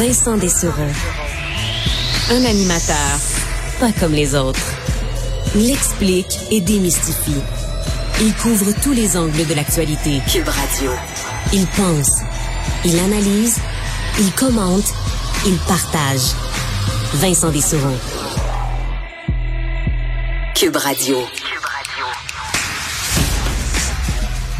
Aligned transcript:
Vincent 0.00 0.38
Dessereau. 0.38 0.90
Un 2.30 2.44
animateur 2.46 3.18
pas 3.78 3.92
comme 4.00 4.14
les 4.14 4.34
autres. 4.34 4.72
Il 5.54 5.70
explique 5.70 6.38
et 6.50 6.62
démystifie. 6.62 7.42
Il 8.22 8.32
couvre 8.36 8.72
tous 8.82 8.92
les 8.92 9.18
angles 9.18 9.46
de 9.46 9.52
l'actualité. 9.52 10.22
Cube 10.26 10.48
Radio. 10.48 10.90
Il 11.52 11.66
pense, 11.66 12.12
il 12.86 12.98
analyse, 12.98 13.58
il 14.18 14.32
commente, 14.32 14.90
il 15.44 15.58
partage. 15.68 16.32
Vincent 17.16 17.50
Dessereau. 17.50 17.96
Cube 20.54 20.76
Radio. 20.76 21.18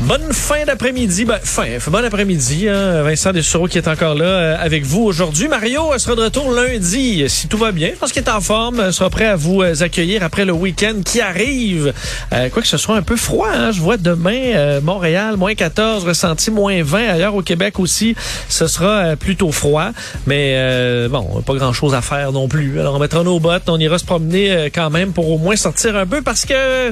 Bonne 0.05 0.33
fin 0.33 0.65
d'après-midi. 0.65 1.27
Ben, 1.27 1.39
fin, 1.43 1.67
bon 1.89 2.03
après-midi. 2.05 2.69
Hein, 2.69 3.03
Vincent 3.03 3.33
Dessureau 3.33 3.67
qui 3.67 3.77
est 3.77 3.87
encore 3.87 4.15
là 4.15 4.25
euh, 4.25 4.57
avec 4.59 4.85
vous 4.85 5.03
aujourd'hui. 5.03 5.47
Mario 5.47 5.83
sera 5.99 6.17
de 6.17 6.23
retour 6.23 6.51
lundi, 6.53 7.25
si 7.29 7.49
tout 7.49 7.59
va 7.59 7.71
bien. 7.71 7.91
Je 7.93 7.99
pense 7.99 8.11
qu'il 8.11 8.23
est 8.23 8.31
en 8.31 8.41
forme, 8.41 8.93
sera 8.93 9.11
prêt 9.11 9.27
à 9.27 9.37
vous 9.37 9.61
euh, 9.61 9.83
accueillir 9.83 10.23
après 10.23 10.47
le 10.47 10.53
week-end 10.53 10.95
qui 11.05 11.21
arrive. 11.21 11.93
Euh, 12.33 12.49
quoi 12.49 12.63
que 12.63 12.69
ce 12.69 12.79
soit 12.79 12.97
un 12.97 13.03
peu 13.03 13.17
froid, 13.17 13.51
hein, 13.53 13.73
je 13.73 13.81
vois 13.81 13.99
demain 13.99 14.81
Montréal, 14.81 15.37
moins 15.37 15.55
14, 15.55 16.05
ressenti 16.05 16.51
moins 16.51 16.83
20. 16.83 17.09
Ailleurs 17.11 17.35
au 17.35 17.43
Québec 17.43 17.79
aussi, 17.79 18.17
ce 18.49 18.67
sera 18.67 19.17
plutôt 19.17 19.53
froid. 19.53 19.91
Mais 20.27 21.09
bon, 21.09 21.43
pas 21.45 21.55
grand-chose 21.55 21.95
à 21.95 22.01
faire 22.01 22.33
non 22.33 22.49
plus. 22.49 22.81
Alors 22.81 22.95
on 22.95 22.99
mettra 22.99 23.23
nos 23.23 23.39
bottes, 23.39 23.69
on 23.69 23.79
ira 23.79 23.99
se 23.99 24.07
promener 24.07 24.71
quand 24.75 24.89
même 24.89 25.13
pour 25.13 25.31
au 25.31 25.37
moins 25.37 25.57
sortir 25.57 25.97
un 25.97 26.07
peu 26.07 26.23
parce 26.23 26.47
que... 26.47 26.91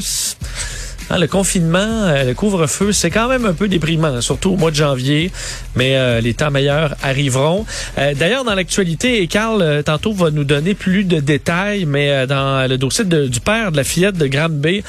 Hein, 1.11 1.19
le 1.19 1.27
confinement, 1.27 1.79
euh, 1.79 2.25
le 2.25 2.35
couvre-feu, 2.35 2.93
c'est 2.93 3.11
quand 3.11 3.29
même 3.29 3.47
un 3.47 3.55
peu 3.55 3.67
déprimant, 3.67 4.21
surtout 4.21 4.51
au 4.51 4.57
mois 4.57 4.71
de 4.71 4.77
janvier, 4.77 5.31
mais 5.75 5.97
euh, 5.97 6.21
les 6.21 6.35
temps 6.35 6.51
meilleurs 6.51 6.95
arriveront. 7.03 7.65
Euh, 7.97 8.13
d'ailleurs, 8.13 8.45
dans 8.45 8.55
l'actualité, 8.55 9.23
et 9.23 9.27
Carl, 9.27 9.83
tantôt, 9.85 10.13
va 10.13 10.31
nous 10.31 10.45
donner 10.45 10.75
plus 10.75 11.05
de 11.05 11.21
détails, 11.21 11.87
mais 11.87 12.27
dans 12.27 12.69
le 12.69 12.77
dossier 12.77 13.07
du 13.07 13.41
père 13.41 13.73
de 13.73 13.77
la 13.79 13.85
fillette 13.85 14.19
de 14.19 14.27
Graham 14.27 14.59
Bay, 14.59 14.83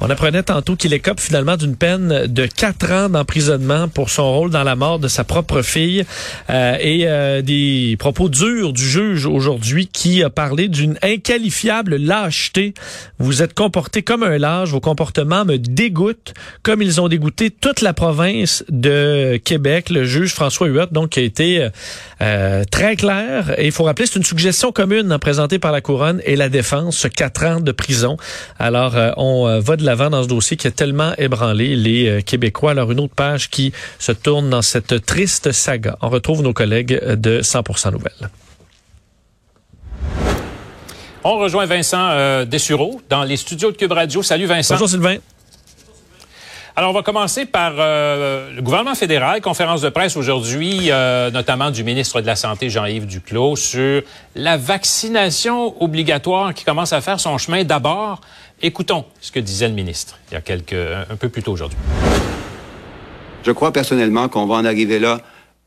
on 0.00 0.08
apprenait 0.10 0.44
tantôt 0.44 0.76
qu'il 0.76 0.92
écope 0.92 1.18
finalement 1.18 1.56
d'une 1.56 1.76
peine 1.76 2.26
de 2.26 2.46
quatre 2.46 2.92
ans 2.92 3.08
d'emprisonnement 3.08 3.88
pour 3.88 4.10
son 4.10 4.32
rôle 4.32 4.50
dans 4.50 4.62
la 4.62 4.76
mort 4.76 4.98
de 4.98 5.08
sa 5.08 5.24
propre 5.24 5.62
fille 5.62 6.04
et 6.50 7.06
des 7.42 7.96
propos 7.98 8.28
durs 8.28 8.72
du 8.72 8.86
juge 8.86 9.26
aujourd'hui 9.26 9.86
qui 9.86 10.22
a 10.22 10.30
parlé 10.30 10.68
d'une 10.68 10.98
inqualifiable 11.02 11.96
lâcheté. 11.96 12.74
Vous 13.18 13.42
êtes 13.42 13.54
comporté 13.54 14.02
comme 14.02 14.22
un 14.22 14.38
lâche, 14.38 14.70
vos 14.70 14.80
comportements 14.80 15.44
me 15.44 15.56
dégoûte, 15.68 16.34
comme 16.62 16.82
ils 16.82 17.00
ont 17.00 17.08
dégoûté 17.08 17.50
toute 17.50 17.80
la 17.80 17.92
province 17.92 18.64
de 18.68 19.40
Québec. 19.44 19.90
Le 19.90 20.04
juge 20.04 20.32
François 20.32 20.68
Huot, 20.68 20.86
donc, 20.90 21.10
qui 21.10 21.20
a 21.20 21.22
été 21.22 21.68
euh, 22.22 22.64
très 22.70 22.96
clair. 22.96 23.58
Et 23.58 23.66
il 23.66 23.72
faut 23.72 23.84
rappeler, 23.84 24.06
c'est 24.06 24.16
une 24.16 24.24
suggestion 24.24 24.72
commune 24.72 25.12
hein, 25.12 25.18
présentée 25.18 25.58
par 25.58 25.72
la 25.72 25.80
Couronne 25.80 26.20
et 26.24 26.36
la 26.36 26.48
Défense, 26.48 27.06
quatre 27.14 27.44
ans 27.44 27.60
de 27.60 27.72
prison. 27.72 28.16
Alors, 28.58 28.96
euh, 28.96 29.10
on 29.16 29.46
euh, 29.46 29.60
va 29.60 29.76
de 29.76 29.84
l'avant 29.84 30.10
dans 30.10 30.22
ce 30.22 30.28
dossier 30.28 30.56
qui 30.56 30.66
a 30.66 30.70
tellement 30.70 31.12
ébranlé 31.18 31.76
les 31.76 32.22
Québécois. 32.22 32.72
Alors, 32.72 32.92
une 32.92 33.00
autre 33.00 33.14
page 33.14 33.50
qui 33.50 33.72
se 33.98 34.12
tourne 34.12 34.50
dans 34.50 34.62
cette 34.62 35.04
triste 35.04 35.52
saga. 35.52 35.96
On 36.02 36.08
retrouve 36.08 36.42
nos 36.42 36.52
collègues 36.52 36.98
de 37.14 37.40
100% 37.40 37.92
Nouvelles. 37.92 38.30
On 41.24 41.38
rejoint 41.38 41.64
Vincent 41.66 42.44
Dessureau 42.44 43.00
dans 43.08 43.24
les 43.24 43.36
studios 43.36 43.70
de 43.70 43.76
Cube 43.76 43.92
Radio. 43.92 44.22
Salut 44.22 44.46
Vincent. 44.46 44.74
Bonjour 44.74 44.88
Sylvain. 44.88 45.16
Alors, 46.76 46.90
on 46.90 46.92
va 46.92 47.04
commencer 47.04 47.46
par 47.46 47.74
euh, 47.78 48.50
le 48.52 48.60
gouvernement 48.60 48.96
fédéral, 48.96 49.40
conférence 49.40 49.80
de 49.80 49.90
presse 49.90 50.16
aujourd'hui, 50.16 50.90
euh, 50.90 51.30
notamment 51.30 51.70
du 51.70 51.84
ministre 51.84 52.20
de 52.20 52.26
la 52.26 52.34
Santé, 52.34 52.68
Jean-Yves 52.68 53.06
Duclos, 53.06 53.54
sur 53.54 54.02
la 54.34 54.56
vaccination 54.56 55.80
obligatoire 55.80 56.52
qui 56.52 56.64
commence 56.64 56.92
à 56.92 57.00
faire 57.00 57.20
son 57.20 57.38
chemin. 57.38 57.62
D'abord, 57.62 58.22
écoutons 58.60 59.04
ce 59.20 59.30
que 59.30 59.38
disait 59.38 59.68
le 59.68 59.74
ministre 59.74 60.18
il 60.30 60.34
y 60.34 60.36
a 60.36 60.40
quelques, 60.40 60.72
un 60.72 61.14
peu 61.14 61.28
plus 61.28 61.44
tôt 61.44 61.52
aujourd'hui. 61.52 61.78
Je 63.44 63.52
crois 63.52 63.72
personnellement 63.72 64.28
qu'on 64.28 64.46
va 64.46 64.56
en 64.56 64.64
arriver 64.64 64.98
là 64.98 65.20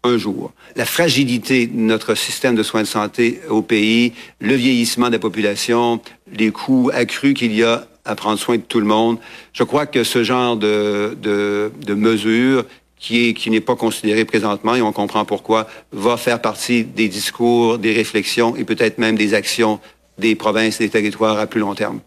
un 0.04 0.18
jour. 0.18 0.52
La 0.76 0.86
fragilité 0.86 1.68
de 1.68 1.78
notre 1.78 2.16
système 2.16 2.56
de 2.56 2.64
soins 2.64 2.82
de 2.82 2.88
santé 2.88 3.40
au 3.50 3.62
pays, 3.62 4.12
le 4.42 4.56
vieillissement 4.56 5.08
de 5.08 5.14
la 5.14 5.20
population, 5.20 6.02
les 6.34 6.52
coûts 6.52 6.92
accrus 6.94 7.34
qu'il 7.34 7.54
y 7.54 7.64
a 7.64 7.86
à 8.08 8.16
prendre 8.16 8.40
soin 8.40 8.58
de 8.58 8.62
tout 8.62 8.80
le 8.80 8.86
monde. 8.86 9.18
Je 9.54 9.64
crois 9.64 9.86
que 9.86 10.04
ce 10.04 10.24
genre 10.24 10.58
de, 10.58 11.18
de, 11.22 11.72
de 11.86 11.94
mesure 11.94 12.66
qui 13.00 13.28
est 13.28 13.34
qui 13.34 13.52
n'est 13.52 13.62
pas 13.62 13.76
considéré 13.76 14.26
présentement 14.26 14.76
et 14.76 14.82
on 14.82 14.92
comprend 14.92 15.24
pourquoi 15.26 15.68
va 15.92 16.18
faire 16.18 16.42
partie 16.42 16.84
des 16.84 17.08
discours, 17.08 17.78
des 17.78 17.94
réflexions 17.94 18.56
et 18.56 18.64
peut-être 18.64 18.98
même 18.98 19.16
des 19.16 19.34
actions 19.34 19.80
des 20.18 20.36
provinces 20.36 20.82
et 20.82 20.86
des 20.86 20.90
territoires 20.90 21.38
à 21.38 21.46
plus 21.46 21.60
long 21.60 21.76
terme. 21.76 22.00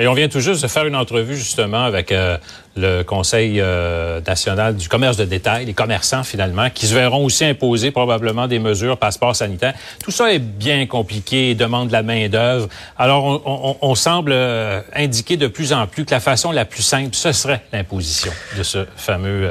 Et 0.00 0.06
on 0.06 0.14
vient 0.14 0.28
tout 0.28 0.38
juste 0.38 0.62
de 0.62 0.68
faire 0.68 0.86
une 0.86 0.94
entrevue 0.94 1.36
justement 1.36 1.82
avec 1.82 2.12
euh, 2.12 2.38
le 2.76 3.02
Conseil 3.02 3.60
euh, 3.60 4.20
national 4.20 4.76
du 4.76 4.88
commerce 4.88 5.16
de 5.16 5.24
détail, 5.24 5.66
les 5.66 5.74
commerçants 5.74 6.22
finalement, 6.22 6.70
qui 6.70 6.86
se 6.86 6.94
verront 6.94 7.24
aussi 7.24 7.44
imposer 7.44 7.90
probablement 7.90 8.46
des 8.46 8.60
mesures 8.60 8.96
passeport 8.96 9.34
sanitaire. 9.34 9.74
Tout 10.02 10.12
ça 10.12 10.32
est 10.32 10.38
bien 10.38 10.86
compliqué, 10.86 11.56
demande 11.56 11.88
de 11.88 11.92
la 11.92 12.04
main 12.04 12.28
d'œuvre. 12.28 12.68
Alors 12.96 13.24
on, 13.24 13.42
on, 13.44 13.76
on 13.80 13.94
semble 13.96 14.30
euh, 14.32 14.80
indiquer 14.94 15.36
de 15.36 15.48
plus 15.48 15.72
en 15.72 15.88
plus 15.88 16.04
que 16.04 16.12
la 16.12 16.20
façon 16.20 16.52
la 16.52 16.64
plus 16.64 16.82
simple, 16.82 17.16
ce 17.16 17.32
serait 17.32 17.62
l'imposition 17.72 18.32
de 18.56 18.62
ce 18.62 18.86
fameux 18.96 19.50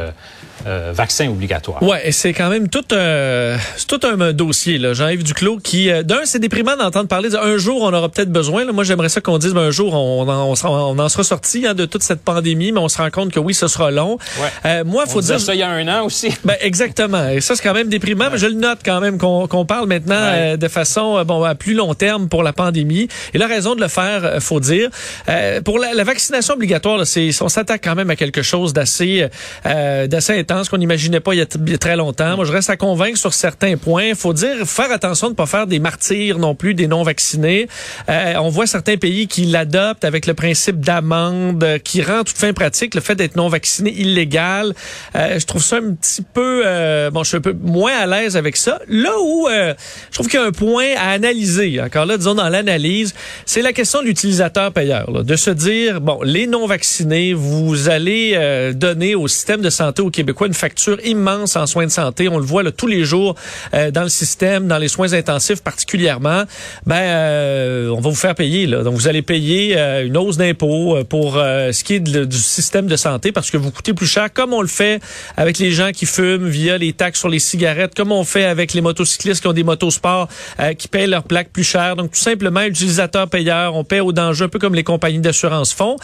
euh, 0.65 0.91
vaccin 0.93 1.29
obligatoire. 1.29 1.81
Ouais, 1.83 2.07
et 2.07 2.11
c'est 2.11 2.33
quand 2.33 2.49
même 2.49 2.69
tout, 2.69 2.83
euh, 2.91 3.57
c'est 3.77 3.87
tout 3.87 3.99
un 4.05 4.33
dossier. 4.33 4.77
Là. 4.77 4.93
Jean-Yves 4.93 5.23
Duclos 5.23 5.59
qui, 5.63 5.89
euh, 5.89 6.03
d'un, 6.03 6.21
c'est 6.25 6.39
déprimant 6.39 6.75
d'entendre 6.75 7.07
parler 7.07 7.29
d'un 7.29 7.57
jour 7.57 7.81
on 7.83 7.93
aura 7.93 8.09
peut-être 8.09 8.31
besoin. 8.31 8.65
Là. 8.65 8.71
Moi, 8.71 8.83
j'aimerais 8.83 9.09
ça 9.09 9.21
qu'on 9.21 9.37
dise 9.37 9.53
ben, 9.53 9.61
un 9.61 9.71
jour 9.71 9.93
on, 9.93 10.27
en, 10.27 10.53
on, 10.63 10.99
en 10.99 11.09
sera 11.09 11.23
sorti 11.23 11.65
hein, 11.67 11.73
de 11.73 11.85
toute 11.85 12.03
cette 12.03 12.21
pandémie, 12.21 12.71
mais 12.71 12.79
on 12.79 12.89
se 12.89 12.97
rend 12.97 13.09
compte 13.09 13.31
que 13.31 13.39
oui, 13.39 13.53
ce 13.53 13.67
sera 13.67 13.91
long. 13.91 14.17
Ouais. 14.39 14.47
Euh, 14.65 14.83
moi, 14.83 15.05
faut 15.05 15.21
dire 15.21 15.39
ça 15.39 15.53
il 15.53 15.59
y 15.59 15.63
a 15.63 15.69
un 15.69 15.87
an 15.87 16.05
aussi. 16.05 16.33
Ben 16.45 16.55
exactement. 16.61 17.27
Et 17.29 17.41
ça, 17.41 17.55
c'est 17.55 17.63
quand 17.63 17.73
même 17.73 17.89
déprimant, 17.89 18.29
mais 18.31 18.37
je 18.37 18.45
le 18.45 18.53
note 18.53 18.79
quand 18.85 19.01
même 19.01 19.17
qu'on, 19.17 19.47
qu'on 19.47 19.65
parle 19.65 19.87
maintenant 19.87 20.15
euh, 20.17 20.55
de 20.55 20.67
façon 20.69 21.21
bon 21.25 21.43
à 21.43 21.55
plus 21.55 21.73
long 21.73 21.93
terme 21.93 22.29
pour 22.29 22.41
la 22.41 22.53
pandémie. 22.53 23.09
Et 23.33 23.37
la 23.37 23.47
raison 23.47 23.75
de 23.75 23.81
le 23.81 23.89
faire, 23.89 24.37
faut 24.39 24.61
dire, 24.61 24.89
pour 25.65 25.79
la, 25.79 25.93
la, 25.93 26.03
vaccination 26.03 26.53
obligatoire, 26.53 26.97
là, 26.97 27.05
c'est 27.05 27.29
on 27.41 27.49
s'attaque 27.49 27.81
quand 27.83 27.95
même 27.95 28.09
à 28.09 28.15
quelque 28.15 28.41
chose 28.41 28.71
d'assez 28.71 29.27
d'assez 29.65 30.33
ce 30.63 30.69
qu'on 30.69 30.77
n'imaginait 30.77 31.19
pas 31.19 31.33
il 31.33 31.39
y, 31.39 31.41
a 31.41 31.77
très 31.77 31.95
longtemps. 31.95 32.35
Moi, 32.35 32.45
je 32.45 32.51
reste 32.51 32.69
à 32.69 32.77
convaincre 32.77 33.17
sur 33.17 33.33
certains 33.33 33.77
points. 33.77 34.13
Faut 34.15 34.33
dire, 34.33 34.65
faire 34.65 34.91
attention 34.91 35.27
de 35.27 35.31
ne 35.33 35.35
pas 35.35 35.45
faire 35.45 35.67
des 35.67 35.79
martyrs 35.79 36.39
non 36.39 36.55
plus, 36.55 36.73
des 36.73 36.87
non-vaccinés. 36.87 37.67
Euh, 38.09 38.33
on 38.37 38.49
voit 38.49 38.67
certains 38.67 38.97
pays 38.97 39.27
qui 39.27 39.45
l'adoptent 39.45 40.05
avec 40.05 40.25
le 40.25 40.33
principe 40.33 40.79
d'amende, 40.79 41.65
qui 41.83 42.01
rend 42.01 42.23
toute 42.23 42.37
fin 42.37 42.53
pratique 42.53 42.95
le 42.95 43.01
fait 43.01 43.15
d'être 43.15 43.35
non-vacciné 43.35 43.91
illégal. 43.91 44.73
Euh, 45.15 45.39
je 45.39 45.45
trouve 45.45 45.63
ça 45.63 45.77
un 45.77 45.93
petit 45.93 46.21
peu... 46.21 46.63
Euh, 46.65 47.11
bon, 47.11 47.23
je 47.23 47.29
suis 47.29 47.37
un 47.37 47.41
peu 47.41 47.55
moins 47.61 47.95
à 47.97 48.05
l'aise 48.05 48.37
avec 48.37 48.57
ça. 48.57 48.79
Là 48.87 49.13
où 49.21 49.47
je 49.49 49.75
trouve 50.13 50.27
qu'il 50.27 50.39
y 50.39 50.43
a 50.43 50.45
un 50.45 50.51
point 50.51 50.95
à 50.97 51.11
analyser, 51.11 51.81
encore 51.81 52.05
là, 52.05 52.17
disons 52.17 52.35
dans 52.35 52.49
l'analyse, 52.49 53.13
c'est 53.45 53.61
la 53.61 53.73
question 53.73 54.01
de 54.01 54.07
l'utilisateur 54.07 54.71
payeur. 54.71 55.23
de 55.23 55.35
se 55.35 55.49
dire, 55.49 56.01
bon, 56.01 56.19
les 56.23 56.47
non-vaccinés, 56.47 57.33
vous 57.33 57.89
allez 57.89 58.71
donner 58.73 59.15
au 59.15 59.27
système 59.27 59.61
de 59.61 59.69
santé 59.69 60.01
au 60.01 60.09
Québécois 60.37 60.47
une 60.47 60.53
facture 60.53 60.99
immense 61.03 61.55
en 61.55 61.65
soins 61.65 61.85
de 61.85 61.91
santé. 61.91 62.29
On 62.29 62.37
le 62.37 62.45
voit 62.45 62.61
là, 62.61 62.71
tous 62.71 62.85
les 62.85 63.03
jours 63.05 63.35
euh, 63.73 63.89
dans 63.89 64.03
le 64.03 64.09
système, 64.09 64.67
dans 64.67 64.77
les 64.77 64.87
soins 64.87 65.13
intensifs 65.13 65.63
particulièrement. 65.63 66.43
Ben, 66.85 66.95
euh, 66.95 67.89
on 67.89 67.99
va 67.99 68.09
vous 68.09 68.15
faire 68.15 68.35
payer. 68.35 68.67
Là. 68.67 68.83
Donc, 68.83 68.95
vous 68.95 69.07
allez 69.07 69.23
payer 69.23 69.75
euh, 69.77 70.05
une 70.05 70.15
hausse 70.15 70.37
d'impôts 70.37 70.97
pour 71.09 71.33
ce 71.33 71.83
qui 71.83 71.95
est 71.95 71.99
du 71.99 72.37
système 72.37 72.85
de 72.87 72.95
santé 72.95 73.31
parce 73.31 73.49
que 73.49 73.57
vous 73.57 73.71
coûtez 73.71 73.93
plus 73.93 74.05
cher, 74.05 74.31
comme 74.31 74.53
on 74.53 74.61
le 74.61 74.67
fait 74.67 75.01
avec 75.35 75.57
les 75.57 75.71
gens 75.71 75.91
qui 75.91 76.05
fument 76.05 76.47
via 76.47 76.77
les 76.77 76.93
taxes 76.93 77.19
sur 77.19 77.29
les 77.29 77.39
cigarettes, 77.39 77.95
comme 77.95 78.11
on 78.11 78.23
fait 78.23 78.45
avec 78.45 78.73
les 78.73 78.81
motocyclistes 78.81 79.41
qui 79.41 79.47
ont 79.47 79.53
des 79.53 79.63
motosports 79.63 80.27
qui 80.77 80.87
payent 80.87 81.07
leurs 81.07 81.23
plaques 81.23 81.49
plus 81.49 81.63
cher. 81.63 81.95
Donc, 81.95 82.11
tout 82.11 82.19
simplement, 82.19 82.61
utilisateur 82.61 83.27
payeur, 83.27 83.75
on 83.75 83.83
paie 83.83 83.99
au 83.99 84.11
danger, 84.11 84.45
un 84.45 84.49
peu 84.49 84.59
comme 84.59 84.75
les 84.75 84.83
compagnies 84.83 85.19
d'assurance 85.19 85.73
font. 85.73 85.95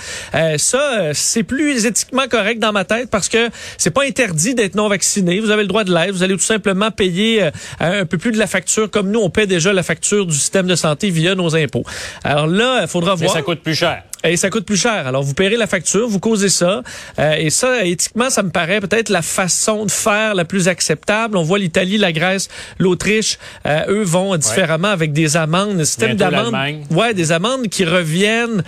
ça, 0.58 1.14
c'est 1.14 1.44
plus 1.44 1.86
éthiquement 1.86 2.28
correct 2.30 2.60
dans 2.60 2.72
ma 2.72 2.86
tête 2.86 3.10
parce 3.10 3.30
que 3.30 3.50
c'est 3.78 3.92
pas 3.92 4.08
interdit 4.24 4.50
dit 4.50 4.56
d'être 4.56 4.76
non 4.76 4.88
vacciné. 4.88 5.40
Vous 5.40 5.52
avez 5.52 5.64
le 5.64 5.68
droit 5.68 5.84
de 5.84 5.94
l'être. 5.94 6.12
Vous 6.12 6.24
allez 6.24 6.36
tout 6.36 6.42
simplement 6.42 6.92
payer 6.92 7.44
euh, 7.44 7.52
un 7.80 8.06
peu 8.06 8.18
plus 8.18 8.32
de 8.32 8.38
la 8.38 8.48
facture, 8.48 8.90
comme 8.90 9.12
nous, 9.12 9.20
on 9.20 9.30
paie 9.30 9.48
déjà 9.48 9.74
la 9.74 9.84
facture 9.84 10.26
du 10.26 10.36
système 10.36 10.66
de 10.68 10.76
santé 10.76 11.10
via 11.10 11.36
nos 11.36 11.56
impôts. 11.56 11.86
Alors 12.24 12.48
là, 12.48 12.82
il 12.82 12.88
faudra 12.88 13.16
voir. 13.16 13.30
Mais 13.30 13.40
ça 13.40 13.44
coûte 13.44 13.62
plus 13.62 13.76
cher. 13.76 14.04
Et 14.26 14.38
ça 14.38 14.50
coûte 14.50 14.66
plus 14.66 14.78
cher. 14.78 15.06
Alors, 15.06 15.22
vous 15.22 15.34
paierez 15.34 15.58
la 15.58 15.68
facture, 15.68 16.08
vous 16.08 16.20
causez 16.20 16.48
ça. 16.48 16.82
Euh, 17.20 17.36
et 17.38 17.50
ça, 17.50 17.84
éthiquement, 17.84 18.30
ça 18.30 18.42
me 18.42 18.52
paraît 18.52 18.80
peut-être 18.80 19.10
la 19.10 19.22
façon 19.22 19.86
de 19.86 19.92
faire 19.92 20.34
la 20.34 20.46
plus 20.46 20.70
acceptable. 20.70 21.36
On 21.36 21.44
voit 21.44 21.60
l'Italie, 21.60 21.98
la 21.98 22.14
Grèce, 22.14 22.48
l'Autriche. 22.80 23.38
Euh, 23.66 23.84
eux 23.90 24.04
vont 24.04 24.38
différemment 24.38 24.88
avec 24.88 25.12
des 25.12 25.36
amendes, 25.36 25.80
un 25.80 25.86
système 25.86 26.16
d'amendes. 26.16 26.56
Ouais, 26.90 27.14
des 27.14 27.34
amendes 27.34 27.68
qui 27.68 27.84
reviennent 27.84 28.64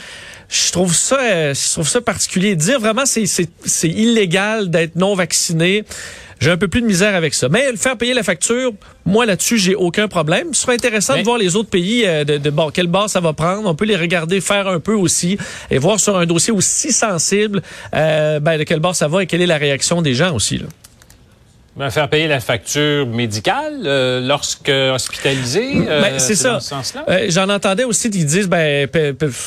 je 0.49 0.71
trouve 0.71 0.93
ça, 0.93 1.19
euh, 1.19 1.53
je 1.53 1.71
trouve 1.71 1.87
ça 1.87 2.01
particulier. 2.01 2.55
Dire 2.55 2.79
vraiment 2.79 3.05
c'est 3.05 3.25
c'est 3.25 3.89
illégal 3.89 4.69
d'être 4.69 4.95
non 4.95 5.15
vacciné. 5.15 5.83
J'ai 6.39 6.51
un 6.51 6.57
peu 6.57 6.67
plus 6.67 6.81
de 6.81 6.85
misère 6.85 7.15
avec 7.15 7.33
ça. 7.33 7.47
Mais 7.47 7.71
le 7.71 7.77
faire 7.77 7.97
payer 7.97 8.13
la 8.13 8.23
facture, 8.23 8.73
moi 9.05 9.25
là-dessus, 9.25 9.57
j'ai 9.57 9.73
aucun 9.73 10.07
problème. 10.07 10.53
Ce 10.53 10.63
serait 10.63 10.73
intéressant 10.73 11.17
de 11.17 11.23
voir 11.23 11.37
les 11.37 11.55
autres 11.55 11.69
pays 11.69 12.03
euh, 12.05 12.23
de, 12.25 12.37
de 12.37 12.49
bon, 12.49 12.71
quelle 12.71 12.87
base 12.87 13.13
ça 13.13 13.21
va 13.21 13.31
prendre. 13.33 13.67
On 13.69 13.75
peut 13.75 13.85
les 13.85 13.95
regarder 13.95 14.41
faire 14.41 14.67
un 14.67 14.79
peu 14.79 14.93
aussi 14.93 15.37
et 15.71 15.77
voir 15.77 15.99
sur 15.99 16.17
un 16.17 16.25
dossier 16.25 16.51
aussi 16.51 16.91
sensible 16.91 17.61
euh, 17.93 18.39
ben, 18.39 18.57
de 18.57 18.63
quelle 18.63 18.81
base 18.81 18.97
ça 18.97 19.07
va 19.07 19.23
et 19.23 19.27
quelle 19.27 19.41
est 19.41 19.47
la 19.47 19.57
réaction 19.57 20.01
des 20.01 20.13
gens 20.13 20.35
aussi. 20.35 20.57
Là. 20.57 20.65
Ben, 21.77 21.89
faire 21.89 22.07
payer 22.07 22.29
la 22.29 22.39
facture 22.39 23.05
médicale 23.05 23.81
euh, 23.83 24.25
lorsque 24.25 24.69
hospitalisé. 24.69 25.73
Euh, 25.89 26.01
ben, 26.01 26.19
c'est 26.19 26.35
ça. 26.35 26.57
Euh, 27.09 27.25
J'en 27.27 27.49
entendais 27.49 27.83
aussi 27.83 28.09
qui 28.09 28.23
disent 28.23 28.47
ben 28.47 28.87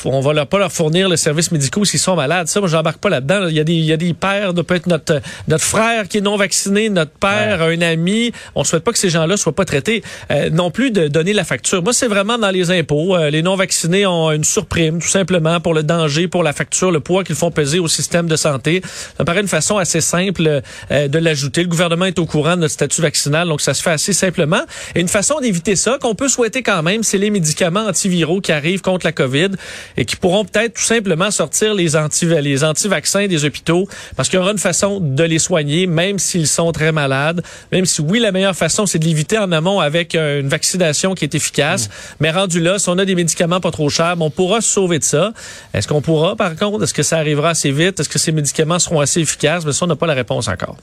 on 0.05 0.21
va 0.21 0.35
leur 0.35 0.47
pas 0.47 0.59
leur 0.59 0.71
fournir 0.71 1.09
le 1.09 1.17
service 1.17 1.51
médicaux 1.51 1.87
s'ils 1.87 1.99
sont 1.99 2.17
malades. 2.17 2.47
Ça, 2.49 2.61
moi 2.61 2.69
j'embarque 2.69 2.99
pas 2.99 3.09
là-dedans. 3.09 3.47
Il 3.49 3.57
y 3.57 3.61
a 3.61 3.65
des 3.65 3.73
il 3.73 3.85
y 3.87 3.95
a 3.95 3.97
des 3.97 4.13
pères, 4.13 4.53
de 4.53 4.61
peut-être 4.61 4.89
notre 4.89 5.23
notre 5.47 5.65
frère 5.65 6.07
qui 6.07 6.19
est 6.19 6.21
non 6.21 6.37
vacciné, 6.37 6.91
notre 6.91 7.13
père, 7.13 7.63
un 7.63 7.81
ami. 7.81 8.33
On 8.55 8.63
souhaite 8.63 8.85
pas 8.85 8.93
que 8.93 8.99
ces 8.99 9.09
gens-là 9.09 9.39
soient 9.39 9.55
pas 9.55 9.65
traités 9.65 10.03
euh, 10.31 10.51
non 10.51 10.71
plus 10.71 10.91
de 10.91 11.09
donner 11.09 11.33
la 11.33 11.45
facture. 11.45 11.83
Moi 11.83 11.95
c'est 11.95 12.09
vraiment 12.09 12.37
dans 12.37 12.51
les 12.51 12.71
impôts. 12.71 13.17
les 13.17 13.41
non 13.41 13.57
vaccinés 13.57 14.05
ont 14.05 14.33
une 14.33 14.45
surprime 14.45 15.01
tout 15.01 15.09
simplement 15.09 15.61
pour 15.61 15.73
le 15.73 15.83
danger, 15.83 16.29
pour 16.29 16.43
la 16.43 16.53
facture, 16.53 16.91
le 16.91 17.01
poids 17.01 17.25
qu'ils 17.25 17.37
font 17.37 17.51
peser 17.51 17.79
au 17.79 17.89
système 17.89 18.27
de 18.27 18.37
santé. 18.37 18.83
Ça 18.85 19.23
me 19.23 19.25
paraît 19.25 19.41
une 19.41 19.49
façon 19.49 19.79
assez 19.79 20.03
simple 20.03 20.61
de 20.91 21.19
l'ajouter. 21.19 21.63
Le 21.63 21.69
gouvernement 21.69 22.05
est 22.05 22.18
au 22.19 22.27
courant 22.27 22.57
de 22.57 22.63
notre 22.63 22.75
statut 22.75 23.01
vaccinal, 23.01 23.49
donc 23.49 23.61
ça 23.61 23.75
se 23.75 23.83
fait 23.83 23.91
assez 23.91 24.13
simplement. 24.13 24.63
Et 24.95 25.01
une 25.01 25.09
façon 25.09 25.41
d'éviter 25.41 25.77
ça, 25.77 25.99
qu'on 26.01 26.15
peut 26.15 26.29
souhaiter 26.29 26.63
quand 26.63 26.83
même, 26.83 27.03
c'est 27.03 27.19
les 27.19 27.31
médicaments 27.31 27.87
antiviraux 27.87 28.41
qui 28.41 28.53
arrivent 28.53 28.83
contre 28.83 29.07
la 29.07 29.13
COVID 29.13 29.51
et 29.97 30.05
qui 30.05 30.17
pourront 30.17 30.45
peut-être 30.45 30.75
tout 30.75 30.83
simplement 30.83 31.31
sortir 31.31 31.75
les 31.75 31.97
anti 31.97 32.27
les 32.27 32.65
anti-vaccins 32.65 33.27
des 33.27 33.45
hôpitaux, 33.45 33.89
parce 34.17 34.29
qu'il 34.29 34.39
y 34.39 34.43
aura 34.43 34.53
une 34.53 34.59
façon 34.59 35.01
de 35.01 35.25
les 35.25 35.39
soigner, 35.39 35.87
même 35.87 36.19
s'ils 36.19 36.47
sont 36.47 36.73
très 36.73 36.93
malades, 36.93 37.43
même 37.73 37.87
si 37.87 38.01
oui, 38.01 38.19
la 38.19 38.33
meilleure 38.33 38.57
façon, 38.57 38.87
c'est 38.87 38.99
de 38.99 39.05
l'éviter 39.05 39.39
en 39.39 39.51
amont 39.53 39.81
avec 39.81 40.15
euh, 40.15 40.41
une 40.41 40.49
vaccination 40.49 41.15
qui 41.15 41.25
est 41.25 41.35
efficace. 41.35 41.89
Mmh. 41.89 41.93
Mais 42.21 42.31
rendu 42.31 42.61
là, 42.61 42.79
si 42.79 42.89
on 42.89 42.99
a 42.99 43.05
des 43.05 43.15
médicaments 43.15 43.61
pas 43.61 43.71
trop 43.71 43.89
chers, 43.89 44.17
on 44.19 44.31
pourra 44.31 44.61
se 44.61 44.69
sauver 44.69 44.99
de 44.99 45.05
ça. 45.05 45.33
Est-ce 45.75 45.89
qu'on 45.89 46.03
pourra, 46.03 46.37
par 46.37 46.55
contre? 46.57 46.85
Est-ce 46.85 46.95
que 46.95 47.03
ça 47.03 47.19
arrivera 47.19 47.51
assez 47.51 47.71
vite? 47.71 48.01
Est-ce 48.01 48.09
que 48.09 48.19
ces 48.19 48.33
médicaments 48.33 48.79
seront 48.79 49.01
assez 49.01 49.21
efficaces? 49.21 49.65
Mais 49.65 49.73
ça, 49.73 49.85
on 49.85 49.89
n'a 49.89 49.97
pas 49.97 50.07
la 50.07 50.15
réponse 50.15 50.49
encore. 50.49 50.77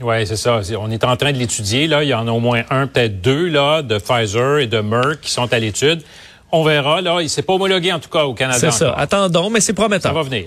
Oui, 0.00 0.26
c'est 0.26 0.36
ça. 0.36 0.60
On 0.78 0.90
est 0.90 1.04
en 1.04 1.16
train 1.16 1.32
de 1.32 1.38
l'étudier. 1.38 1.86
Là, 1.86 2.02
il 2.02 2.08
y 2.08 2.14
en 2.14 2.26
a 2.26 2.30
au 2.30 2.40
moins 2.40 2.62
un, 2.70 2.86
peut-être 2.86 3.20
deux 3.20 3.48
là, 3.48 3.82
de 3.82 3.98
Pfizer 3.98 4.58
et 4.58 4.66
de 4.66 4.80
Merck 4.80 5.20
qui 5.20 5.30
sont 5.30 5.52
à 5.52 5.58
l'étude. 5.58 6.02
On 6.50 6.64
verra. 6.64 7.00
Là, 7.00 7.20
il 7.20 7.30
s'est 7.30 7.42
pas 7.42 7.54
homologué 7.54 7.92
en 7.92 8.00
tout 8.00 8.10
cas 8.10 8.24
au 8.24 8.34
Canada. 8.34 8.58
C'est 8.58 8.70
ça. 8.70 8.92
Attendons, 8.96 9.50
mais 9.50 9.60
c'est 9.60 9.72
prometteur. 9.72 10.10
Ça 10.10 10.14
va 10.14 10.22
venir. 10.22 10.46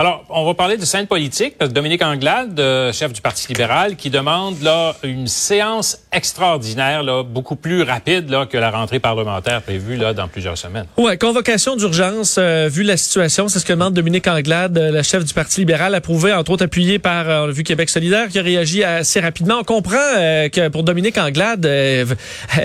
Alors, 0.00 0.24
on 0.30 0.46
va 0.46 0.54
parler 0.54 0.78
de 0.78 0.84
scène 0.86 1.06
politique, 1.06 1.58
parce 1.58 1.68
que 1.68 1.74
Dominique 1.74 2.00
Anglade, 2.00 2.58
euh, 2.58 2.90
chef 2.90 3.12
du 3.12 3.20
Parti 3.20 3.46
libéral, 3.48 3.96
qui 3.96 4.08
demande 4.08 4.62
là 4.62 4.96
une 5.02 5.26
séance 5.26 5.98
extraordinaire, 6.10 7.02
là, 7.02 7.22
beaucoup 7.22 7.54
plus 7.54 7.82
rapide 7.82 8.30
là, 8.30 8.46
que 8.46 8.56
la 8.56 8.70
rentrée 8.70 8.98
parlementaire 8.98 9.60
prévue 9.60 9.96
là, 9.96 10.14
dans 10.14 10.26
plusieurs 10.26 10.56
semaines. 10.56 10.86
Ouais, 10.96 11.18
convocation 11.18 11.76
d'urgence, 11.76 12.36
euh, 12.38 12.70
vu 12.72 12.82
la 12.82 12.96
situation, 12.96 13.48
c'est 13.48 13.58
ce 13.58 13.66
que 13.66 13.74
demande 13.74 13.92
Dominique 13.92 14.26
Anglade, 14.26 14.78
euh, 14.78 14.90
la 14.90 15.02
chef 15.02 15.22
du 15.22 15.34
Parti 15.34 15.60
libéral, 15.60 15.94
approuvé, 15.94 16.32
entre 16.32 16.52
autres 16.52 16.64
appuyé 16.64 16.98
par, 16.98 17.26
on 17.26 17.50
a 17.50 17.52
vu 17.52 17.62
Québec 17.62 17.90
solidaire, 17.90 18.28
qui 18.28 18.38
a 18.38 18.42
réagi 18.42 18.82
assez 18.82 19.20
rapidement. 19.20 19.58
On 19.60 19.64
comprend 19.64 19.98
que 19.98 20.68
pour 20.68 20.82
Dominique 20.82 21.18
Anglade, 21.18 21.66
elle 21.66 22.06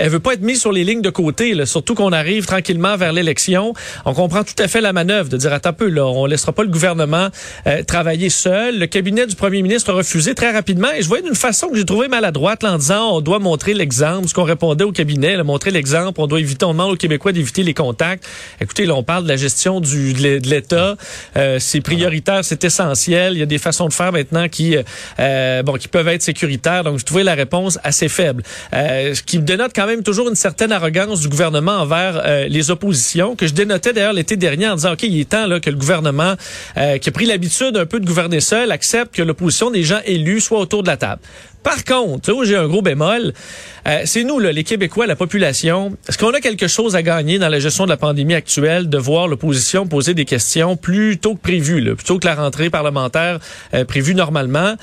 veut 0.08 0.20
pas 0.20 0.32
être 0.32 0.40
mise 0.40 0.62
sur 0.62 0.72
les 0.72 0.84
lignes 0.84 1.02
de 1.02 1.10
côté, 1.10 1.52
là, 1.52 1.66
surtout 1.66 1.94
qu'on 1.94 2.12
arrive 2.12 2.46
tranquillement 2.46 2.96
vers 2.96 3.12
l'élection. 3.12 3.74
On 4.06 4.14
comprend 4.14 4.42
tout 4.42 4.54
à 4.58 4.68
fait 4.68 4.80
la 4.80 4.94
manœuvre 4.94 5.28
de 5.28 5.36
dire, 5.36 5.52
attends 5.52 5.68
un 5.68 5.72
peu, 5.74 5.88
là, 5.90 6.06
on 6.06 6.24
laissera 6.24 6.52
pas 6.52 6.62
le 6.62 6.70
gouvernement 6.70 7.25
euh, 7.66 7.82
travailler 7.82 8.30
seul. 8.30 8.78
Le 8.78 8.86
cabinet 8.86 9.26
du 9.26 9.36
premier 9.36 9.62
ministre 9.62 9.90
a 9.90 9.94
refusé 9.94 10.34
très 10.34 10.52
rapidement 10.52 10.88
et 10.96 11.02
je 11.02 11.08
voyais 11.08 11.22
d'une 11.22 11.34
façon 11.34 11.68
que 11.68 11.76
j'ai 11.76 11.84
trouvé 11.84 12.08
maladroite 12.08 12.64
en 12.64 12.78
disant 12.78 13.16
on 13.16 13.20
doit 13.20 13.38
montrer 13.38 13.74
l'exemple, 13.74 14.28
ce 14.28 14.34
qu'on 14.34 14.44
répondait 14.44 14.84
au 14.84 14.92
cabinet, 14.92 15.36
là, 15.36 15.44
montrer 15.44 15.70
l'exemple, 15.70 16.20
on 16.20 16.26
doit 16.26 16.40
éviter, 16.40 16.64
on 16.64 16.72
demande 16.72 16.92
aux 16.92 16.96
Québécois 16.96 17.32
d'éviter 17.32 17.62
les 17.62 17.74
contacts. 17.74 18.24
Écoutez, 18.60 18.86
là, 18.86 18.94
on 18.94 19.02
parle 19.02 19.24
de 19.24 19.28
la 19.28 19.36
gestion 19.36 19.80
du, 19.80 20.12
de 20.12 20.48
l'État, 20.48 20.96
euh, 21.36 21.58
c'est 21.58 21.80
prioritaire, 21.80 22.44
c'est 22.44 22.64
essentiel. 22.64 23.34
Il 23.34 23.38
y 23.38 23.42
a 23.42 23.46
des 23.46 23.58
façons 23.58 23.88
de 23.88 23.92
faire 23.92 24.12
maintenant 24.12 24.48
qui, 24.48 24.76
euh, 25.18 25.62
bon, 25.62 25.74
qui 25.74 25.88
peuvent 25.88 26.08
être 26.08 26.22
sécuritaires. 26.22 26.84
Donc, 26.84 26.98
je 26.98 27.04
trouvais 27.04 27.24
la 27.24 27.34
réponse 27.34 27.78
assez 27.84 28.08
faible, 28.08 28.42
ce 28.72 29.22
qui 29.22 29.38
me 29.38 29.44
dénote 29.44 29.72
quand 29.74 29.86
même 29.86 30.02
toujours 30.02 30.28
une 30.28 30.34
certaine 30.34 30.72
arrogance 30.72 31.20
du 31.20 31.28
gouvernement 31.28 31.76
envers 31.76 32.48
les 32.48 32.70
oppositions 32.70 33.36
que 33.36 33.46
je 33.46 33.54
dénotais 33.54 33.92
d'ailleurs 33.92 34.12
l'été 34.12 34.36
dernier 34.36 34.68
en 34.68 34.76
disant 34.76 34.92
ok, 34.92 35.02
il 35.02 35.20
est 35.20 35.28
temps 35.28 35.46
là 35.46 35.60
que 35.60 35.70
le 35.70 35.76
gouvernement 35.76 36.34
qui 36.74 37.08
a 37.08 37.12
pris 37.16 37.24
l'habitude 37.24 37.78
un 37.78 37.86
peu 37.86 37.98
de 37.98 38.04
gouverner 38.04 38.42
seul, 38.42 38.70
accepte 38.70 39.14
que 39.14 39.22
l'opposition 39.22 39.70
des 39.70 39.82
gens 39.82 40.00
élus 40.04 40.42
soit 40.42 40.58
autour 40.58 40.82
de 40.82 40.88
la 40.88 40.98
table. 40.98 41.22
Par 41.62 41.82
contre, 41.82 42.30
là 42.30 42.36
où 42.36 42.44
j'ai 42.44 42.56
un 42.56 42.68
gros 42.68 42.82
bémol, 42.82 43.32
euh, 43.88 44.02
c'est 44.04 44.22
nous, 44.22 44.38
là, 44.38 44.52
les 44.52 44.64
Québécois, 44.64 45.06
la 45.06 45.16
population, 45.16 45.96
est-ce 46.06 46.18
qu'on 46.18 46.34
a 46.34 46.40
quelque 46.42 46.68
chose 46.68 46.94
à 46.94 47.02
gagner 47.02 47.38
dans 47.38 47.48
la 47.48 47.58
gestion 47.58 47.84
de 47.84 47.88
la 47.88 47.96
pandémie 47.96 48.34
actuelle 48.34 48.90
de 48.90 48.98
voir 48.98 49.28
l'opposition 49.28 49.86
poser 49.86 50.12
des 50.12 50.26
questions 50.26 50.76
plus 50.76 51.16
tôt 51.16 51.34
que 51.34 51.40
prévu, 51.40 51.80
là, 51.80 51.94
plutôt 51.94 52.18
que 52.18 52.26
la 52.26 52.34
rentrée 52.34 52.68
parlementaire 52.68 53.40
euh, 53.72 53.86
prévue 53.86 54.14
normalement? 54.14 54.74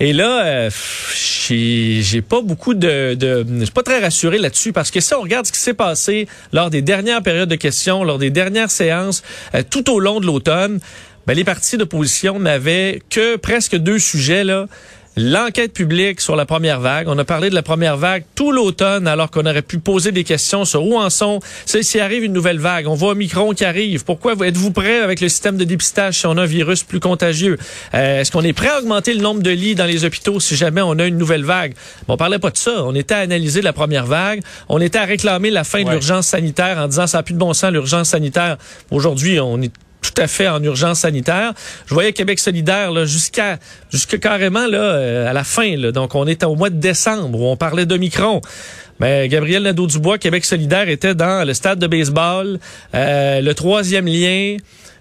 Et 0.00 0.14
là, 0.14 0.44
euh, 0.46 0.70
j'ai 1.14 2.22
pas 2.22 2.40
beaucoup 2.40 2.72
de, 2.72 3.14
de 3.14 3.46
je 3.60 3.64
suis 3.64 3.72
pas 3.72 3.84
très 3.84 4.00
rassuré 4.00 4.38
là-dessus 4.38 4.72
parce 4.72 4.90
que 4.90 4.98
si 4.98 5.14
on 5.14 5.20
regarde 5.20 5.46
ce 5.46 5.52
qui 5.52 5.60
s'est 5.60 5.74
passé 5.74 6.26
lors 6.52 6.70
des 6.70 6.82
dernières 6.82 7.22
périodes 7.22 7.50
de 7.50 7.56
questions, 7.56 8.02
lors 8.02 8.18
des 8.18 8.30
dernières 8.30 8.70
séances, 8.70 9.22
tout 9.70 9.92
au 9.92 10.00
long 10.00 10.18
de 10.18 10.26
l'automne, 10.26 10.80
ben, 11.26 11.34
les 11.34 11.44
partis 11.44 11.76
d'opposition 11.76 12.38
n'avaient 12.38 13.00
que 13.10 13.36
presque 13.36 13.76
deux 13.76 13.98
sujets 13.98 14.44
là. 14.44 14.66
L'enquête 15.14 15.74
publique 15.74 16.22
sur 16.22 16.36
la 16.36 16.46
première 16.46 16.80
vague. 16.80 17.06
On 17.06 17.18
a 17.18 17.24
parlé 17.24 17.50
de 17.50 17.54
la 17.54 17.62
première 17.62 17.98
vague 17.98 18.24
tout 18.34 18.50
l'automne, 18.50 19.06
alors 19.06 19.30
qu'on 19.30 19.44
aurait 19.44 19.60
pu 19.60 19.78
poser 19.78 20.10
des 20.10 20.24
questions 20.24 20.64
sur 20.64 20.86
où 20.86 20.96
en 20.96 21.10
sont. 21.10 21.40
S'il 21.66 22.00
arrive 22.00 22.24
une 22.24 22.32
nouvelle 22.32 22.58
vague, 22.58 22.86
on 22.88 22.94
voit 22.94 23.12
Omicron 23.12 23.52
qui 23.52 23.66
arrive. 23.66 24.04
Pourquoi 24.04 24.32
êtes-vous 24.40 24.70
prêt 24.70 25.00
avec 25.00 25.20
le 25.20 25.28
système 25.28 25.58
de 25.58 25.64
dépistage 25.64 26.20
si 26.20 26.26
on 26.26 26.38
a 26.38 26.42
un 26.42 26.46
virus 26.46 26.82
plus 26.82 26.98
contagieux? 26.98 27.58
Euh, 27.92 28.20
est-ce 28.20 28.32
qu'on 28.32 28.40
est 28.40 28.54
prêt 28.54 28.68
à 28.68 28.78
augmenter 28.78 29.12
le 29.12 29.20
nombre 29.20 29.42
de 29.42 29.50
lits 29.50 29.74
dans 29.74 29.84
les 29.84 30.06
hôpitaux 30.06 30.40
si 30.40 30.56
jamais 30.56 30.80
on 30.80 30.98
a 30.98 31.04
une 31.04 31.18
nouvelle 31.18 31.44
vague? 31.44 31.74
Bon, 32.08 32.14
on 32.14 32.16
parlait 32.16 32.38
pas 32.38 32.50
de 32.50 32.56
ça. 32.56 32.82
On 32.82 32.94
était 32.94 33.12
à 33.12 33.18
analyser 33.18 33.60
la 33.60 33.74
première 33.74 34.06
vague. 34.06 34.40
On 34.70 34.80
était 34.80 34.98
à 34.98 35.04
réclamer 35.04 35.50
la 35.50 35.64
fin 35.64 35.84
de 35.84 35.90
l'urgence 35.90 36.28
sanitaire 36.28 36.78
en 36.78 36.88
disant 36.88 37.06
ça 37.06 37.18
n'a 37.18 37.22
plus 37.22 37.34
de 37.34 37.38
bon 37.38 37.52
sens 37.52 37.70
l'urgence 37.70 38.08
sanitaire. 38.08 38.56
Aujourd'hui, 38.90 39.38
on 39.40 39.60
est 39.60 39.72
tout 40.02 40.20
à 40.20 40.26
fait 40.26 40.48
en 40.48 40.62
urgence 40.62 41.00
sanitaire. 41.00 41.54
Je 41.86 41.94
voyais 41.94 42.12
Québec 42.12 42.38
solidaire 42.38 43.06
jusqu'à 43.06 43.58
jusqu'à 43.90 44.18
carrément 44.18 44.66
là 44.66 44.78
euh, 44.78 45.30
à 45.30 45.32
la 45.32 45.44
fin. 45.44 45.76
Là. 45.76 45.92
Donc 45.92 46.14
on 46.14 46.26
était 46.26 46.44
au 46.44 46.56
mois 46.56 46.70
de 46.70 46.76
décembre 46.76 47.40
où 47.40 47.46
on 47.46 47.56
parlait 47.56 47.86
d'Omicron. 47.86 48.40
Mais 49.00 49.28
Gabriel 49.28 49.62
Nadeau-Dubois, 49.62 50.18
Québec 50.18 50.44
solidaire, 50.44 50.88
était 50.88 51.14
dans 51.14 51.46
le 51.46 51.54
stade 51.54 51.78
de 51.78 51.86
baseball, 51.86 52.58
euh, 52.94 53.40
le 53.40 53.54
troisième 53.54 54.06
lien, 54.06 54.56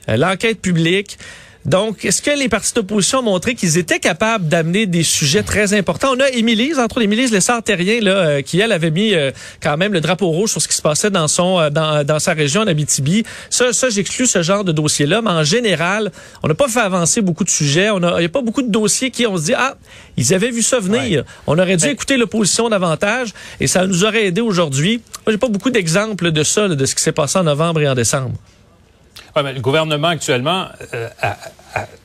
euh, 0.10 0.18
l'enquête 0.18 0.62
publique. 0.62 1.18
Donc, 1.66 2.06
est-ce 2.06 2.22
que 2.22 2.32
les 2.32 2.50
partis 2.50 2.74
d'opposition 2.74 3.20
ont 3.20 3.24
montré 3.24 3.54
qu'ils 3.54 3.78
étaient 3.78 4.00
capables 4.00 4.48
d'amener 4.48 4.88
des 4.88 5.04
sujets 5.04 5.44
très 5.44 5.74
importants? 5.74 6.14
On 6.16 6.20
a 6.20 6.30
Émilie, 6.30 6.74
entre 6.74 6.84
autres, 6.84 7.02
Émilie 7.04 7.28
Lessard-Terrien, 7.28 8.02
là, 8.02 8.12
euh, 8.12 8.42
qui, 8.42 8.60
elle, 8.60 8.72
avait 8.72 8.90
mis 8.90 9.14
euh, 9.14 9.32
quand 9.62 9.78
même 9.78 9.94
le 9.94 10.02
drapeau 10.02 10.28
rouge 10.28 10.52
sur 10.52 10.62
ce 10.62 10.68
qui 10.68 10.76
se 10.76 10.82
passait 10.82 11.12
dans 11.12 11.28
son 11.28 11.60
euh, 11.60 11.70
dans, 11.70 12.04
dans 12.04 12.20
sa 12.20 12.34
région 12.34 12.66
d'Abitibi. 12.66 13.24
Ça, 13.50 13.74
ça 13.74 13.90
j'exclus 13.90 14.26
ce 14.26 14.42
genre 14.42 14.64
de 14.64 14.72
dossier-là, 14.72 15.22
mais 15.22 15.30
en 15.30 15.44
général, 15.44 16.12
on 16.42 16.48
n'a 16.48 16.56
pas 16.56 16.68
fait 16.68 16.80
avancer 16.80 17.22
beaucoup 17.22 17.44
de 17.44 17.50
sujets. 17.50 17.92
On 17.92 18.02
a, 18.02 18.16
il 18.16 18.20
n'y 18.20 18.26
a 18.26 18.30
pas 18.30 18.42
beaucoup 18.42 18.64
de 18.64 18.72
dossiers 18.72 19.12
qui, 19.12 19.28
on 19.28 19.38
se 19.38 19.44
dit, 19.44 19.54
ah, 19.54 19.76
ils 20.18 20.34
avaient 20.34 20.52
vu 20.52 20.64
ça 20.64 20.80
venir. 20.80 21.24
On 21.46 21.60
aurait 21.60 21.78
dû 21.78 21.86
ben 21.86 21.92
écouter 21.92 22.18
l'opposition 22.18 22.70
davantage 22.70 23.34
et 23.60 23.68
ça 23.68 23.86
nous 23.86 24.04
aurait 24.04 24.26
aidé 24.26 24.42
aujourd'hui. 24.42 25.02
Moi, 25.26 25.34
j'ai 25.34 25.38
pas 25.38 25.48
beaucoup 25.48 25.70
d'exemples 25.70 26.32
de 26.32 26.44
ça, 26.44 26.68
de 26.68 26.86
ce 26.86 26.96
qui 26.96 27.04
s'est 27.04 27.12
passé 27.12 27.38
en 27.38 27.44
novembre 27.44 27.82
et 27.82 27.90
en 27.90 27.96
décembre. 27.96 28.36
Ouais, 29.36 29.44
mais 29.44 29.54
le 29.54 29.62
gouvernement 29.62 30.10
actuellement 30.10 30.68
euh, 30.94 31.08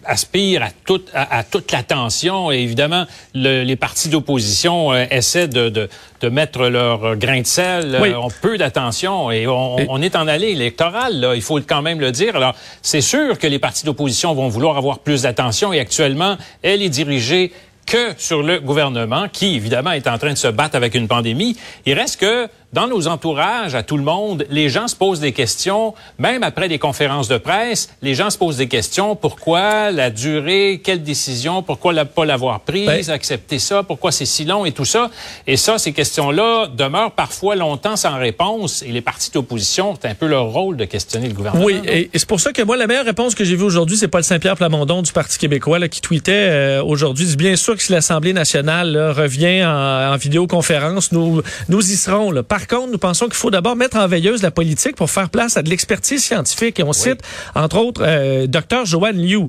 aspire 0.05 0.63
à 0.63 0.69
toute, 0.85 1.11
à, 1.13 1.43
toute 1.43 1.73
l'attention 1.73 2.53
et 2.53 2.59
évidemment 2.59 3.05
les 3.35 3.77
partis 3.77 4.09
d'opposition 4.09 4.93
euh, 4.93 5.07
essaient 5.11 5.49
de, 5.49 5.69
de, 5.69 5.89
de, 6.21 6.29
mettre 6.29 6.69
leur 6.69 7.17
grain 7.17 7.41
de 7.41 7.47
sel, 7.47 7.99
oui. 8.01 8.15
ont 8.15 8.29
peu 8.43 8.59
d'attention 8.59 9.31
et 9.31 9.47
on, 9.49 9.77
on, 9.91 10.01
est 10.03 10.15
en 10.15 10.29
allée 10.29 10.51
électorale, 10.51 11.19
là, 11.19 11.35
il 11.35 11.43
faut 11.43 11.61
quand 11.61 11.83
même 11.83 12.01
le 12.01 12.13
dire. 12.13 12.37
Alors 12.37 12.55
c'est 12.83 13.01
sûr 13.01 13.39
que 13.39 13.47
les 13.47 13.59
partis 13.59 13.85
d'opposition 13.85 14.35
vont 14.35 14.49
vouloir 14.49 14.77
avoir 14.77 15.01
plus 15.01 15.23
d'attention 15.23 15.73
et 15.73 15.81
actuellement 15.81 16.37
elle 16.63 16.83
est 16.83 16.89
dirigée 16.89 17.53
que 17.87 18.15
sur 18.19 18.43
le 18.43 18.59
gouvernement 18.59 19.29
qui, 19.33 19.55
évidemment, 19.55 19.93
est 19.93 20.09
en 20.09 20.19
train 20.19 20.33
de 20.33 20.39
se 20.39 20.49
battre 20.49 20.77
avec 20.77 20.95
une 20.95 21.09
pandémie. 21.09 21.57
Il 21.87 21.95
reste 21.95 22.21
que 22.21 22.49
dans 22.73 22.87
nos 22.87 23.07
entourages, 23.07 23.75
à 23.75 23.83
tout 23.83 23.97
le 23.97 24.03
monde, 24.03 24.45
les 24.51 24.69
gens 24.69 24.89
se 24.89 24.97
posent 24.97 25.21
des 25.21 25.33
questions, 25.33 25.95
même 26.19 26.43
après 26.43 26.69
des 26.69 26.79
conférences 26.79 27.29
de 27.29 27.39
presse, 27.39 27.89
les 28.03 28.15
gens 28.15 28.31
se 28.31 28.39
posent 28.39 28.59
des 28.59 28.69
questions. 28.69 29.17
Pourquoi 29.17 29.91
la 29.91 30.11
durée, 30.11 30.81
quelle 30.83 31.03
décision, 31.03 31.63
pourquoi 31.63 31.93
ne 31.93 32.05
pas 32.05 32.25
l'avoir 32.25 32.61
prise, 32.61 32.87
ben 32.87 33.11
accepter 33.11 33.59
ça, 33.59 33.83
pourquoi 33.83 34.13
c'est 34.13 34.27
si 34.27 34.45
long? 34.45 34.65
Et 34.65 34.73
tout 34.73 34.85
ça. 34.85 35.11
Et 35.47 35.57
ça, 35.57 35.79
ces 35.79 35.93
questions-là 35.93 36.67
demeurent 36.67 37.13
parfois 37.13 37.57
longtemps 37.57 37.97
sans 37.97 38.19
réponse. 38.19 38.83
Et 38.83 38.93
les 38.93 39.01
partis 39.01 39.31
d'opposition, 39.31 39.97
c'est 40.01 40.09
un 40.09 40.15
peu 40.15 40.27
leur 40.27 40.47
rôle 40.47 40.77
de 40.77 40.85
questionner 40.85 41.29
le 41.29 41.35
gouvernement. 41.35 41.65
Oui, 41.65 41.81
et, 41.87 42.11
c'est 42.15 42.29
pour 42.29 42.41
ça 42.41 42.53
que 42.53 42.63
moi, 42.63 42.77
la 42.77 42.87
meilleure 42.87 43.05
réponse 43.05 43.35
que 43.35 43.45
j'ai 43.45 43.57
vue 43.57 43.65
aujourd'hui, 43.65 43.97
c'est 43.97 44.09
Paul 44.09 44.25
Saint-Pierre 44.25 44.57
Plamondon 44.57 45.03
du 45.03 45.13
Parti 45.13 45.39
québécois 45.39 45.79
là, 45.79 45.89
qui 45.89 46.01
tweetait 46.01 46.33
euh, 46.33 46.83
aujourd'hui, 46.83 47.37
bien 47.37 47.57
sûr 47.57 47.77
que 47.77 47.83
si 47.83 47.93
l'Assemblée 47.93 48.33
nationale 48.33 48.97
revient 49.17 49.65
en, 49.65 50.17
vidéoconférence, 50.17 51.13
nous, 51.13 51.43
nous 51.69 51.91
y 51.91 51.97
serons. 51.97 52.31
Là. 52.31 52.43
Par 52.43 52.66
contre, 52.67 52.91
nous 52.91 52.99
pensons 52.99 53.27
qu'il 53.27 53.35
faut 53.35 53.51
d'abord 53.51 53.77
mettre 53.77 53.97
en 53.97 54.07
veilleuse 54.07 54.43
la 54.43 54.51
politique 54.51 54.97
pour 54.97 55.11
faire 55.11 55.31
place 55.31 55.57
à 55.57 55.63
de 55.63 55.71
l'expertise 55.71 56.25
scientifique. 56.25 56.79
Et 56.81 56.83
on 56.83 56.93
cite, 56.93 57.21
entre 57.55 57.79
autres, 57.79 58.03
euh, 58.05 58.47
Dr. 58.47 58.85
Joanne 58.85 59.21
Liu. 59.21 59.49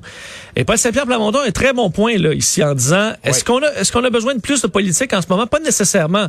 Et 0.56 0.64
Paul 0.64 0.78
Saint-Pierre 0.78 1.06
Plamondon 1.06 1.40
a 1.40 1.46
un 1.46 1.50
très 1.50 1.72
bon 1.72 1.90
point 1.90 2.16
là, 2.16 2.32
ici 2.32 2.62
en 2.62 2.74
disant, 2.74 3.12
est-ce 3.24 3.44
qu'on 3.44 3.62
a, 3.62 3.72
est-ce 3.74 3.92
qu'on 3.92 4.04
a 4.04 4.10
besoin 4.10 4.34
de 4.34 4.40
plus 4.40 4.62
de 4.62 4.66
politique 4.66 5.12
en 5.12 5.22
ce 5.22 5.28
moment? 5.28 5.46
Pas 5.46 5.60
nécessairement. 5.60 6.28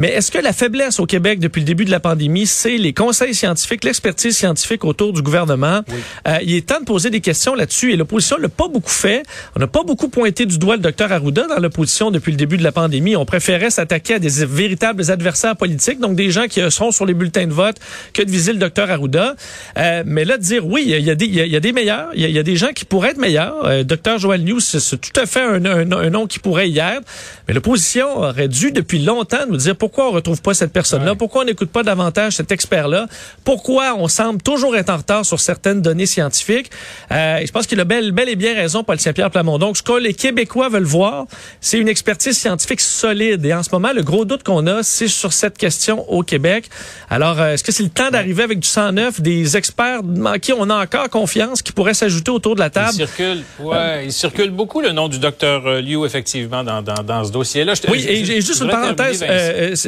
Mais 0.00 0.08
est-ce 0.08 0.32
que 0.32 0.38
la 0.38 0.54
faiblesse 0.54 0.98
au 0.98 1.04
Québec 1.04 1.40
depuis 1.40 1.60
le 1.60 1.66
début 1.66 1.84
de 1.84 1.90
la 1.90 2.00
pandémie, 2.00 2.46
c'est 2.46 2.78
les 2.78 2.94
conseils 2.94 3.34
scientifiques, 3.34 3.84
l'expertise 3.84 4.34
scientifique 4.34 4.82
autour 4.86 5.12
du 5.12 5.20
gouvernement? 5.20 5.82
Euh, 6.26 6.38
il 6.42 6.54
est 6.56 6.66
temps 6.66 6.80
de 6.80 6.86
poser 6.86 7.10
des 7.10 7.20
questions 7.20 7.54
là-dessus 7.54 7.92
et 7.92 7.96
l'opposition 7.96 8.38
l'a 8.38 8.48
pas 8.48 8.66
beaucoup 8.66 8.90
fait. 8.90 9.22
On 9.56 9.60
n'a 9.60 9.66
pas 9.66 9.82
beaucoup 9.82 10.08
pointé 10.08 10.46
du 10.46 10.56
doigt 10.58 10.76
le 10.76 10.82
docteur 10.82 11.12
Arruda 11.12 11.46
dans 11.46 11.58
l'opposition 11.58 12.10
depuis 12.10 12.30
le 12.30 12.38
début 12.38 12.56
de 12.56 12.62
la 12.62 12.72
pandémie. 12.72 13.14
On 13.14 13.26
préférait 13.26 13.68
s'attaquer 13.68 14.14
à 14.14 14.18
des 14.18 14.46
véritables 14.46 15.10
adversaires 15.10 15.54
politiques, 15.54 16.00
donc 16.00 16.16
des 16.16 16.30
gens 16.30 16.46
qui 16.46 16.62
sont 16.70 16.92
sur 16.92 17.04
les 17.04 17.12
bulletins 17.12 17.46
de 17.46 17.52
vote, 17.52 17.76
que 18.14 18.22
de 18.22 18.30
viser 18.30 18.54
le 18.54 18.58
docteur 18.58 18.90
Arruda. 18.90 19.36
Euh, 19.76 20.02
mais 20.06 20.24
là, 20.24 20.38
de 20.38 20.42
dire 20.42 20.66
oui, 20.66 20.84
il 20.86 20.98
y 20.98 21.10
a 21.10 21.14
des, 21.14 21.26
il 21.26 21.34
y 21.34 21.56
a, 21.56 21.60
des 21.60 21.72
meilleurs, 21.72 22.08
il 22.14 22.30
y 22.30 22.38
a, 22.38 22.42
des 22.42 22.56
gens 22.56 22.72
qui 22.74 22.86
pourraient 22.86 23.10
être 23.10 23.18
meilleurs. 23.18 23.66
Euh, 23.66 23.84
docteur 23.84 24.18
Joël 24.18 24.42
News, 24.44 24.60
c'est 24.60 24.98
tout 24.98 25.20
à 25.20 25.26
fait 25.26 25.42
un, 25.42 25.66
un, 25.66 26.10
nom 26.10 26.26
qui 26.26 26.38
pourrait 26.38 26.70
y 26.70 26.78
être. 26.78 27.02
Mais 27.46 27.52
l'opposition 27.52 28.16
aurait 28.16 28.48
dû 28.48 28.72
depuis 28.72 29.00
longtemps 29.00 29.44
nous 29.46 29.58
dire 29.58 29.76
pourquoi 29.76 29.89
pourquoi 29.90 30.08
on 30.08 30.12
retrouve 30.12 30.40
pas 30.40 30.54
cette 30.54 30.72
personne-là? 30.72 31.16
Pourquoi 31.16 31.42
on 31.42 31.44
n'écoute 31.44 31.70
pas 31.70 31.82
davantage 31.82 32.36
cet 32.36 32.52
expert-là? 32.52 33.08
Pourquoi 33.42 33.96
on 33.96 34.06
semble 34.06 34.40
toujours 34.40 34.76
être 34.76 34.88
en 34.88 34.98
retard 34.98 35.24
sur 35.24 35.40
certaines 35.40 35.82
données 35.82 36.06
scientifiques? 36.06 36.70
Euh, 37.10 37.40
je 37.44 37.50
pense 37.50 37.66
qu'il 37.66 37.80
a 37.80 37.84
bel, 37.84 38.12
bel 38.12 38.28
et 38.28 38.36
bien 38.36 38.54
raison, 38.54 38.84
Paul 38.84 39.00
Saint-Pierre 39.00 39.32
Plamondon. 39.32 39.74
Ce 39.74 39.82
que 39.82 39.98
les 39.98 40.14
Québécois 40.14 40.68
veulent 40.68 40.84
voir, 40.84 41.26
c'est 41.60 41.78
une 41.78 41.88
expertise 41.88 42.38
scientifique 42.38 42.80
solide. 42.80 43.44
Et 43.44 43.52
en 43.52 43.64
ce 43.64 43.70
moment, 43.72 43.92
le 43.92 44.02
gros 44.02 44.24
doute 44.24 44.44
qu'on 44.44 44.64
a, 44.68 44.84
c'est 44.84 45.08
sur 45.08 45.32
cette 45.32 45.58
question 45.58 46.08
au 46.08 46.22
Québec. 46.22 46.70
Alors, 47.08 47.40
euh, 47.40 47.54
est-ce 47.54 47.64
que 47.64 47.72
c'est 47.72 47.82
le 47.82 47.88
temps 47.88 48.10
d'arriver 48.10 48.44
avec 48.44 48.60
du 48.60 48.68
109, 48.68 49.20
des 49.20 49.56
experts 49.56 50.02
en 50.24 50.38
qui 50.38 50.52
on 50.52 50.70
a 50.70 50.76
encore 50.76 51.10
confiance, 51.10 51.62
qui 51.62 51.72
pourraient 51.72 51.94
s'ajouter 51.94 52.30
autour 52.30 52.54
de 52.54 52.60
la 52.60 52.70
table? 52.70 52.90
Il 52.92 53.06
circule, 53.08 53.42
ouais, 53.58 54.04
il 54.04 54.12
circule 54.12 54.50
beaucoup 54.50 54.80
le 54.82 54.92
nom 54.92 55.08
du 55.08 55.18
docteur 55.18 55.66
euh, 55.66 55.80
Liu, 55.80 56.06
effectivement, 56.06 56.62
dans, 56.62 56.80
dans, 56.80 57.02
dans 57.02 57.24
ce 57.24 57.32
dossier-là. 57.32 57.72
Oui, 57.88 58.06
et 58.08 58.24
juste 58.40 58.60
une 58.60 58.70
parenthèse. 58.70 59.24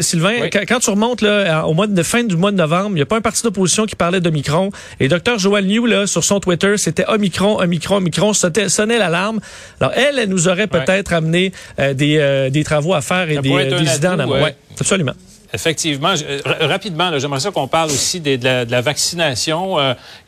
Sylvain, 0.00 0.48
quand, 0.50 0.78
tu 0.78 0.90
remontes 0.90 1.22
là, 1.22 1.66
au 1.66 1.74
mois 1.74 1.86
de 1.86 2.02
fin 2.02 2.24
du 2.24 2.36
mois 2.36 2.50
de 2.50 2.56
novembre, 2.56 2.90
il 2.90 2.94
n'y 2.96 3.02
a 3.02 3.06
pas 3.06 3.16
un 3.16 3.20
parti 3.20 3.42
d'opposition 3.42 3.86
qui 3.86 3.96
parlait 3.96 4.20
d'Omicron. 4.20 4.70
Et 5.00 5.08
Dr. 5.08 5.38
Joanne 5.38 5.66
Liu, 5.66 5.86
là, 5.86 6.06
sur 6.06 6.24
son 6.24 6.40
Twitter, 6.40 6.76
c'était 6.76 7.04
Omicron, 7.08 7.58
Omicron, 7.60 7.96
Omicron, 7.96 8.32
sonnait 8.32 8.98
l'alarme. 8.98 9.40
Alors, 9.80 9.92
elle, 9.94 10.18
elle 10.18 10.28
nous 10.28 10.48
aurait 10.48 10.66
peut-être 10.66 11.12
amené 11.12 11.52
euh, 11.78 11.94
des, 11.94 12.18
euh, 12.18 12.50
des 12.50 12.64
travaux 12.64 12.94
à 12.94 13.00
faire 13.00 13.30
et 13.30 13.38
des, 13.38 13.52
euh, 13.52 13.78
des 13.78 13.96
idées 13.96 14.08
en 14.08 14.18
amont. 14.18 14.42
Ouais, 14.42 14.54
absolument. 14.78 15.12
Effectivement. 15.54 16.14
rapidement, 16.60 17.18
j'aimerais 17.18 17.40
ça 17.40 17.50
qu'on 17.50 17.68
parle 17.68 17.90
aussi 17.90 18.20
de, 18.20 18.70
la, 18.70 18.80
vaccination. 18.80 19.76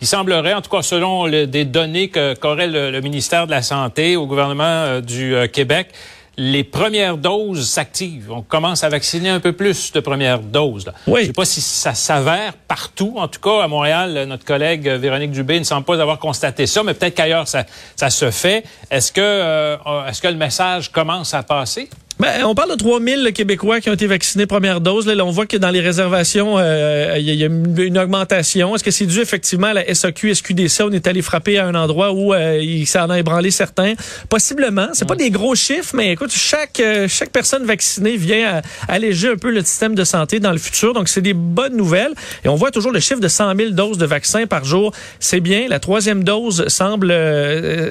il 0.02 0.06
semblerait, 0.06 0.52
en 0.52 0.60
tout 0.60 0.68
cas 0.68 0.82
selon 0.82 1.26
des 1.46 1.64
données 1.64 2.10
qu'aurait 2.10 2.66
le, 2.66 3.00
ministère 3.00 3.46
de 3.46 3.50
la 3.50 3.62
Santé 3.62 4.16
au 4.16 4.26
gouvernement 4.26 5.00
du 5.00 5.34
Québec, 5.50 5.88
les 6.36 6.64
premières 6.64 7.16
doses 7.16 7.68
s'activent. 7.68 8.30
On 8.32 8.42
commence 8.42 8.84
à 8.84 8.88
vacciner 8.88 9.28
un 9.28 9.40
peu 9.40 9.52
plus 9.52 9.92
de 9.92 10.00
premières 10.00 10.40
doses. 10.40 10.92
Oui. 11.06 11.20
Je 11.20 11.20
ne 11.20 11.26
sais 11.26 11.32
pas 11.32 11.44
si 11.44 11.60
ça 11.60 11.94
s'avère 11.94 12.54
partout. 12.54 13.14
En 13.16 13.28
tout 13.28 13.40
cas, 13.40 13.62
à 13.62 13.68
Montréal, 13.68 14.24
notre 14.26 14.44
collègue 14.44 14.88
Véronique 14.88 15.30
Dubé 15.30 15.58
ne 15.58 15.64
semble 15.64 15.84
pas 15.84 16.00
avoir 16.00 16.18
constaté 16.18 16.66
ça, 16.66 16.82
mais 16.82 16.94
peut-être 16.94 17.14
qu'ailleurs, 17.14 17.48
ça, 17.48 17.64
ça 17.96 18.10
se 18.10 18.30
fait. 18.30 18.64
Est-ce 18.90 19.12
que, 19.12 19.20
euh, 19.20 20.06
est-ce 20.08 20.20
que 20.20 20.28
le 20.28 20.36
message 20.36 20.90
commence 20.90 21.34
à 21.34 21.42
passer? 21.42 21.88
Ben, 22.20 22.44
on 22.44 22.54
parle 22.54 22.70
de 22.70 22.76
3000 22.76 23.32
Québécois 23.34 23.80
qui 23.80 23.90
ont 23.90 23.94
été 23.94 24.06
vaccinés 24.06 24.46
première 24.46 24.80
dose. 24.80 25.08
Là, 25.08 25.24
on 25.24 25.32
voit 25.32 25.46
que 25.46 25.56
dans 25.56 25.70
les 25.70 25.80
réservations, 25.80 26.54
euh, 26.58 27.16
il 27.18 27.24
y, 27.24 27.42
a 27.42 27.46
une 27.48 27.98
augmentation. 27.98 28.76
Est-ce 28.76 28.84
que 28.84 28.92
c'est 28.92 29.06
dû 29.06 29.20
effectivement 29.20 29.66
à 29.66 29.74
la 29.74 29.92
SAQ, 29.92 30.32
SQDC? 30.32 30.82
On 30.84 30.92
est 30.92 31.08
allé 31.08 31.22
frapper 31.22 31.58
à 31.58 31.66
un 31.66 31.74
endroit 31.74 32.12
où 32.12 32.32
euh, 32.32 32.60
il 32.62 32.86
s'en 32.86 33.10
a 33.10 33.18
ébranlé 33.18 33.50
certains. 33.50 33.94
Possiblement. 34.28 34.86
C'est 34.92 35.08
pas 35.08 35.16
des 35.16 35.30
gros 35.30 35.56
chiffres, 35.56 35.90
mais 35.96 36.12
écoute, 36.12 36.30
chaque 36.32 36.78
euh, 36.78 37.08
chaque 37.08 37.30
personne 37.30 37.64
vaccinée 37.64 38.16
vient 38.16 38.62
alléger 38.86 39.30
un 39.30 39.36
peu 39.36 39.50
le 39.50 39.62
système 39.62 39.96
de 39.96 40.04
santé 40.04 40.38
dans 40.38 40.52
le 40.52 40.58
futur. 40.58 40.94
Donc, 40.94 41.08
c'est 41.08 41.20
des 41.20 41.34
bonnes 41.34 41.76
nouvelles. 41.76 42.14
Et 42.44 42.48
on 42.48 42.54
voit 42.54 42.70
toujours 42.70 42.92
le 42.92 43.00
chiffre 43.00 43.20
de 43.20 43.28
100 43.28 43.56
000 43.56 43.70
doses 43.70 43.98
de 43.98 44.06
vaccins 44.06 44.46
par 44.46 44.64
jour. 44.64 44.92
C'est 45.18 45.40
bien. 45.40 45.66
La 45.68 45.80
troisième 45.80 46.22
dose 46.22 46.68
semble 46.68 47.12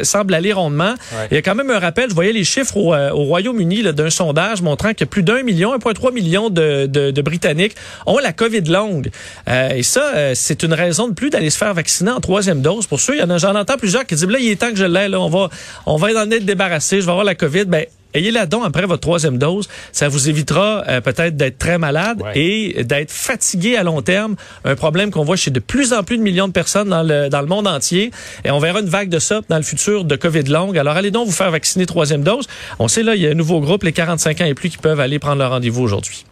semble 0.03 0.33
aller 0.33 0.53
rondement. 0.53 0.93
Il 1.29 1.35
y 1.35 1.37
a 1.37 1.41
quand 1.41 1.55
même 1.55 1.71
un 1.71 1.79
rappel. 1.79 2.09
Je 2.09 2.15
voyais 2.15 2.31
les 2.31 2.45
chiffres 2.45 2.77
au, 2.77 2.95
au 2.95 3.23
Royaume-Uni 3.25 3.83
d'un 3.83 4.09
sondage 4.13 4.61
montrant 4.61 4.93
que 4.93 5.05
plus 5.05 5.23
d'un 5.23 5.43
million, 5.43 5.75
1,3 5.77 6.13
million 6.13 6.49
de, 6.49 6.85
de, 6.85 7.11
de, 7.11 7.21
Britanniques 7.21 7.75
ont 8.05 8.17
la 8.17 8.33
COVID 8.33 8.61
longue. 8.61 9.09
Euh, 9.49 9.69
et 9.69 9.83
ça, 9.83 10.13
euh, 10.15 10.31
c'est 10.35 10.63
une 10.63 10.73
raison 10.73 11.07
de 11.07 11.13
plus 11.13 11.29
d'aller 11.29 11.49
se 11.49 11.57
faire 11.57 11.73
vacciner 11.73 12.11
en 12.11 12.19
troisième 12.19 12.61
dose. 12.61 12.87
Pour 12.87 12.99
ceux, 12.99 13.17
il 13.17 13.37
j'en 13.37 13.55
entends 13.55 13.77
plusieurs 13.77 14.05
qui 14.05 14.15
disent, 14.15 14.27
là, 14.27 14.39
il 14.39 14.49
est 14.49 14.59
temps 14.59 14.69
que 14.69 14.75
je 14.75 14.85
l'aie, 14.85 15.09
là, 15.09 15.19
on 15.19 15.29
va, 15.29 15.49
on 15.85 15.97
va 15.97 16.07
en 16.23 16.29
être 16.31 16.45
débarrassé, 16.45 17.01
je 17.01 17.05
vais 17.05 17.11
avoir 17.11 17.25
la 17.25 17.35
COVID. 17.35 17.65
Ben, 17.65 17.85
ayez-la 18.13 18.45
donc 18.45 18.65
après 18.65 18.85
votre 18.85 19.01
troisième 19.01 19.37
dose. 19.37 19.67
Ça 19.91 20.07
vous 20.07 20.29
évitera 20.29 20.83
euh, 20.87 21.01
peut-être 21.01 21.35
d'être 21.35 21.57
très 21.57 21.77
malade 21.77 22.21
et 22.35 22.83
d'être 22.83 23.11
fatigué 23.11 23.75
à 23.75 23.83
long 23.83 24.01
terme. 24.01 24.35
Un 24.65 24.75
problème 24.75 25.11
qu'on 25.11 25.23
voit 25.23 25.35
chez 25.35 25.51
de 25.51 25.59
plus 25.59 25.93
en 25.93 26.03
plus 26.03 26.17
de 26.17 26.23
millions 26.23 26.47
de 26.47 26.53
personnes 26.53 26.89
dans 26.89 27.03
le, 27.03 27.29
dans 27.29 27.41
le 27.41 27.47
monde 27.47 27.67
entier. 27.67 28.11
Et 28.45 28.51
on 28.51 28.59
verra 28.59 28.79
une 28.79 28.89
vague 28.89 29.09
de 29.09 29.19
ça 29.19 29.41
dans 29.49 29.57
le 29.57 29.63
futur 29.63 30.05
de 30.05 30.15
COVID 30.15 30.43
longue. 30.43 30.77
Alors 30.77 30.95
allez 30.95 31.11
donc 31.11 31.27
vous 31.27 31.33
faire 31.33 31.51
vacciner 31.51 31.85
troisième 31.85 32.23
dose. 32.23 32.47
On 32.79 32.87
sait 32.87 33.03
là, 33.03 33.15
il 33.15 33.21
y 33.21 33.27
a 33.27 33.31
un 33.31 33.35
nouveau 33.35 33.59
groupe, 33.59 33.83
les 33.83 33.93
45 33.93 34.41
ans 34.41 34.45
et 34.45 34.53
plus, 34.53 34.69
qui 34.69 34.77
peuvent 34.77 34.99
aller 34.99 35.19
prendre 35.19 35.39
leur 35.39 35.51
rendez-vous 35.51 35.81
aujourd'hui. 35.83 36.25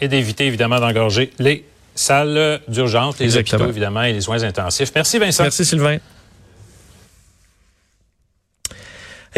Et 0.00 0.08
d'éviter 0.08 0.46
évidemment 0.46 0.78
d'engorger 0.78 1.32
les 1.38 1.64
salles 1.94 2.60
d'urgence, 2.68 3.18
les 3.18 3.36
hôpitaux 3.36 3.68
évidemment 3.68 4.02
et 4.02 4.12
les 4.12 4.20
soins 4.20 4.42
intensifs. 4.42 4.92
Merci 4.94 5.18
Vincent. 5.18 5.42
Merci 5.42 5.64
Sylvain. 5.64 5.98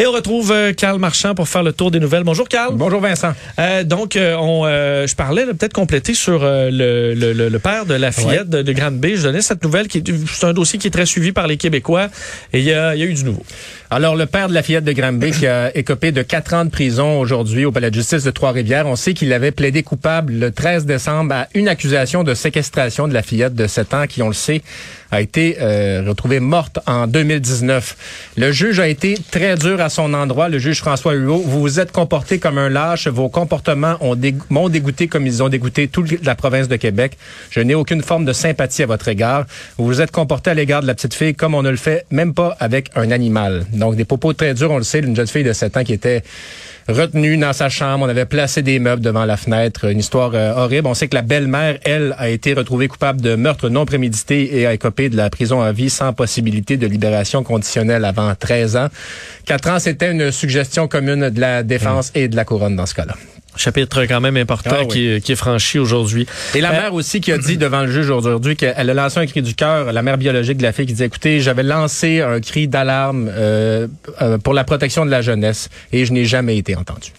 Et 0.01 0.07
on 0.07 0.13
retrouve 0.13 0.53
euh, 0.53 0.71
Carl 0.71 0.97
Marchand 0.97 1.35
pour 1.35 1.49
faire 1.49 1.61
le 1.61 1.73
tour 1.73 1.91
des 1.91 1.99
nouvelles. 1.99 2.23
Bonjour 2.23 2.47
Carl. 2.47 2.73
Bonjour 2.73 3.01
Vincent. 3.01 3.33
Euh, 3.59 3.83
donc, 3.83 4.15
euh, 4.15 4.33
on, 4.37 4.63
je 4.63 5.13
parlais 5.13 5.45
peut-être 5.45 5.73
compléter 5.73 6.13
sur 6.13 6.39
le, 6.39 7.13
le, 7.13 7.49
le, 7.49 7.59
père 7.59 7.85
de 7.85 7.95
la 7.95 8.13
fillette 8.13 8.49
de, 8.49 8.61
de 8.61 8.71
Grande 8.71 8.97
B. 8.97 9.07
Je 9.15 9.23
donnais 9.23 9.41
cette 9.41 9.61
nouvelle 9.61 9.89
qui 9.89 9.97
est, 9.97 10.03
c'est 10.25 10.45
un 10.45 10.53
dossier 10.53 10.79
qui 10.79 10.87
est 10.87 10.91
très 10.91 11.05
suivi 11.05 11.33
par 11.33 11.47
les 11.47 11.57
Québécois 11.57 12.07
et 12.53 12.59
il 12.59 12.65
y 12.65 12.71
a, 12.71 12.95
y 12.95 13.03
a 13.03 13.05
eu 13.05 13.13
du 13.13 13.25
nouveau. 13.25 13.43
Alors, 13.89 14.15
le 14.15 14.25
père 14.25 14.47
de 14.47 14.53
la 14.53 14.63
fillette 14.63 14.85
de 14.85 14.93
Granby 14.93 15.31
qui 15.31 15.47
a 15.47 15.75
écopé 15.75 16.13
de 16.13 16.21
quatre 16.21 16.53
ans 16.53 16.63
de 16.63 16.69
prison 16.69 17.19
aujourd'hui 17.19 17.65
au 17.65 17.73
palais 17.73 17.89
de 17.89 17.95
justice 17.95 18.23
de 18.23 18.31
Trois-Rivières, 18.31 18.87
on 18.87 18.95
sait 18.95 19.13
qu'il 19.13 19.33
avait 19.33 19.51
plaidé 19.51 19.83
coupable 19.83 20.31
le 20.31 20.51
13 20.51 20.85
décembre 20.85 21.33
à 21.33 21.47
une 21.55 21.67
accusation 21.67 22.23
de 22.23 22.35
séquestration 22.35 23.09
de 23.09 23.13
la 23.13 23.21
fillette 23.21 23.53
de 23.53 23.67
7 23.67 23.93
ans 23.93 24.07
qui, 24.07 24.21
on 24.21 24.29
le 24.29 24.33
sait, 24.33 24.61
a 25.11 25.21
été 25.21 25.57
euh, 25.59 26.03
retrouvée 26.07 26.39
morte 26.39 26.79
en 26.85 27.07
2019. 27.07 28.33
Le 28.37 28.51
juge 28.51 28.79
a 28.79 28.87
été 28.87 29.17
très 29.31 29.55
dur 29.55 29.81
à 29.81 29.89
son 29.89 30.13
endroit, 30.13 30.49
le 30.49 30.59
juge 30.59 30.79
François 30.79 31.15
Hulot. 31.15 31.43
Vous 31.45 31.61
vous 31.61 31.79
êtes 31.79 31.91
comporté 31.91 32.39
comme 32.39 32.57
un 32.57 32.69
lâche, 32.69 33.07
vos 33.07 33.29
comportements 33.29 33.97
ont 34.01 34.17
m'ont 34.49 34.69
dégoûté 34.69 35.07
comme 35.07 35.25
ils 35.25 35.41
ont 35.41 35.49
dégoûté 35.49 35.87
toute 35.87 36.23
la 36.23 36.35
province 36.35 36.67
de 36.67 36.75
Québec. 36.75 37.17
Je 37.49 37.59
n'ai 37.61 37.75
aucune 37.75 38.03
forme 38.03 38.25
de 38.25 38.33
sympathie 38.33 38.83
à 38.83 38.85
votre 38.85 39.07
égard. 39.07 39.45
Vous 39.77 39.85
vous 39.85 40.01
êtes 40.01 40.11
comporté 40.11 40.49
à 40.49 40.53
l'égard 40.53 40.81
de 40.81 40.87
la 40.87 40.93
petite 40.93 41.13
fille 41.13 41.35
comme 41.35 41.53
on 41.53 41.63
ne 41.63 41.69
le 41.69 41.77
fait 41.77 42.05
même 42.11 42.33
pas 42.33 42.55
avec 42.59 42.89
un 42.95 43.11
animal. 43.11 43.65
Donc, 43.73 43.95
des 43.95 44.05
propos 44.05 44.33
très 44.33 44.53
durs, 44.53 44.71
on 44.71 44.77
le 44.77 44.83
sait, 44.83 45.01
d'une 45.01 45.15
jeune 45.15 45.27
fille 45.27 45.43
de 45.43 45.53
7 45.53 45.77
ans 45.77 45.83
qui 45.83 45.93
était 45.93 46.23
retenue 46.91 47.37
dans 47.37 47.53
sa 47.53 47.69
chambre. 47.69 48.05
On 48.05 48.09
avait 48.09 48.25
placé 48.25 48.61
des 48.61 48.79
meubles 48.79 49.01
devant 49.01 49.25
la 49.25 49.37
fenêtre. 49.37 49.85
Une 49.85 49.99
histoire 49.99 50.31
euh, 50.33 50.53
horrible. 50.53 50.87
On 50.87 50.93
sait 50.93 51.07
que 51.07 51.15
la 51.15 51.21
belle-mère, 51.21 51.79
elle, 51.85 52.15
a 52.17 52.29
été 52.29 52.53
retrouvée 52.53 52.87
coupable 52.87 53.21
de 53.21 53.35
meurtre 53.35 53.69
non 53.69 53.85
prémédité 53.85 54.57
et 54.57 54.65
a 54.65 54.73
écopé 54.73 55.09
de 55.09 55.17
la 55.17 55.29
prison 55.29 55.61
à 55.61 55.71
vie 55.71 55.89
sans 55.89 56.13
possibilité 56.13 56.77
de 56.77 56.87
libération 56.87 57.43
conditionnelle 57.43 58.05
avant 58.05 58.33
13 58.35 58.77
ans. 58.77 58.87
Quatre 59.45 59.69
ans, 59.69 59.79
c'était 59.79 60.11
une 60.11 60.31
suggestion 60.31 60.87
commune 60.87 61.29
de 61.29 61.39
la 61.39 61.63
défense 61.63 62.11
et 62.15 62.27
de 62.27 62.35
la 62.35 62.45
couronne 62.45 62.75
dans 62.75 62.85
ce 62.85 62.95
cas-là. 62.95 63.15
Chapitre 63.55 64.03
quand 64.05 64.21
même 64.21 64.37
important 64.37 64.75
Ah 64.81 64.85
qui, 64.85 65.07
est- 65.07 65.21
qui 65.21 65.31
est 65.31 65.35
franchi 65.35 65.79
aujourd'hui. 65.79 66.25
Et 66.55 66.61
la 66.61 66.69
Euh, 66.69 66.81
mère 66.81 66.93
aussi 66.93 67.19
qui 67.21 67.31
a 67.31 67.37
dit 67.37 67.57
devant 67.57 67.81
le 67.81 67.91
juge 67.91 68.09
aujourd'hui 68.09 68.55
qu'elle 68.55 68.89
a 68.89 68.93
lancé 68.93 69.19
un 69.19 69.25
cri 69.25 69.41
du 69.41 69.55
cœur, 69.55 69.91
la 69.91 70.01
mère 70.01 70.17
biologique 70.17 70.57
de 70.57 70.63
la 70.63 70.71
fille 70.71 70.85
qui 70.85 70.93
dit 70.93 71.03
écoutez, 71.03 71.39
j'avais 71.39 71.63
lancé 71.63 72.21
un 72.21 72.39
cri 72.39 72.67
d'alarme 72.67 73.29
euh, 73.31 73.87
euh, 74.21 74.37
pour 74.37 74.53
la 74.53 74.63
protection 74.63 75.05
de 75.05 75.11
la 75.11 75.21
jeunesse 75.21 75.69
et 75.91 76.05
je 76.05 76.13
n'ai 76.13 76.25
jamais 76.25 76.57
été 76.57 76.75
entendu. 76.75 77.11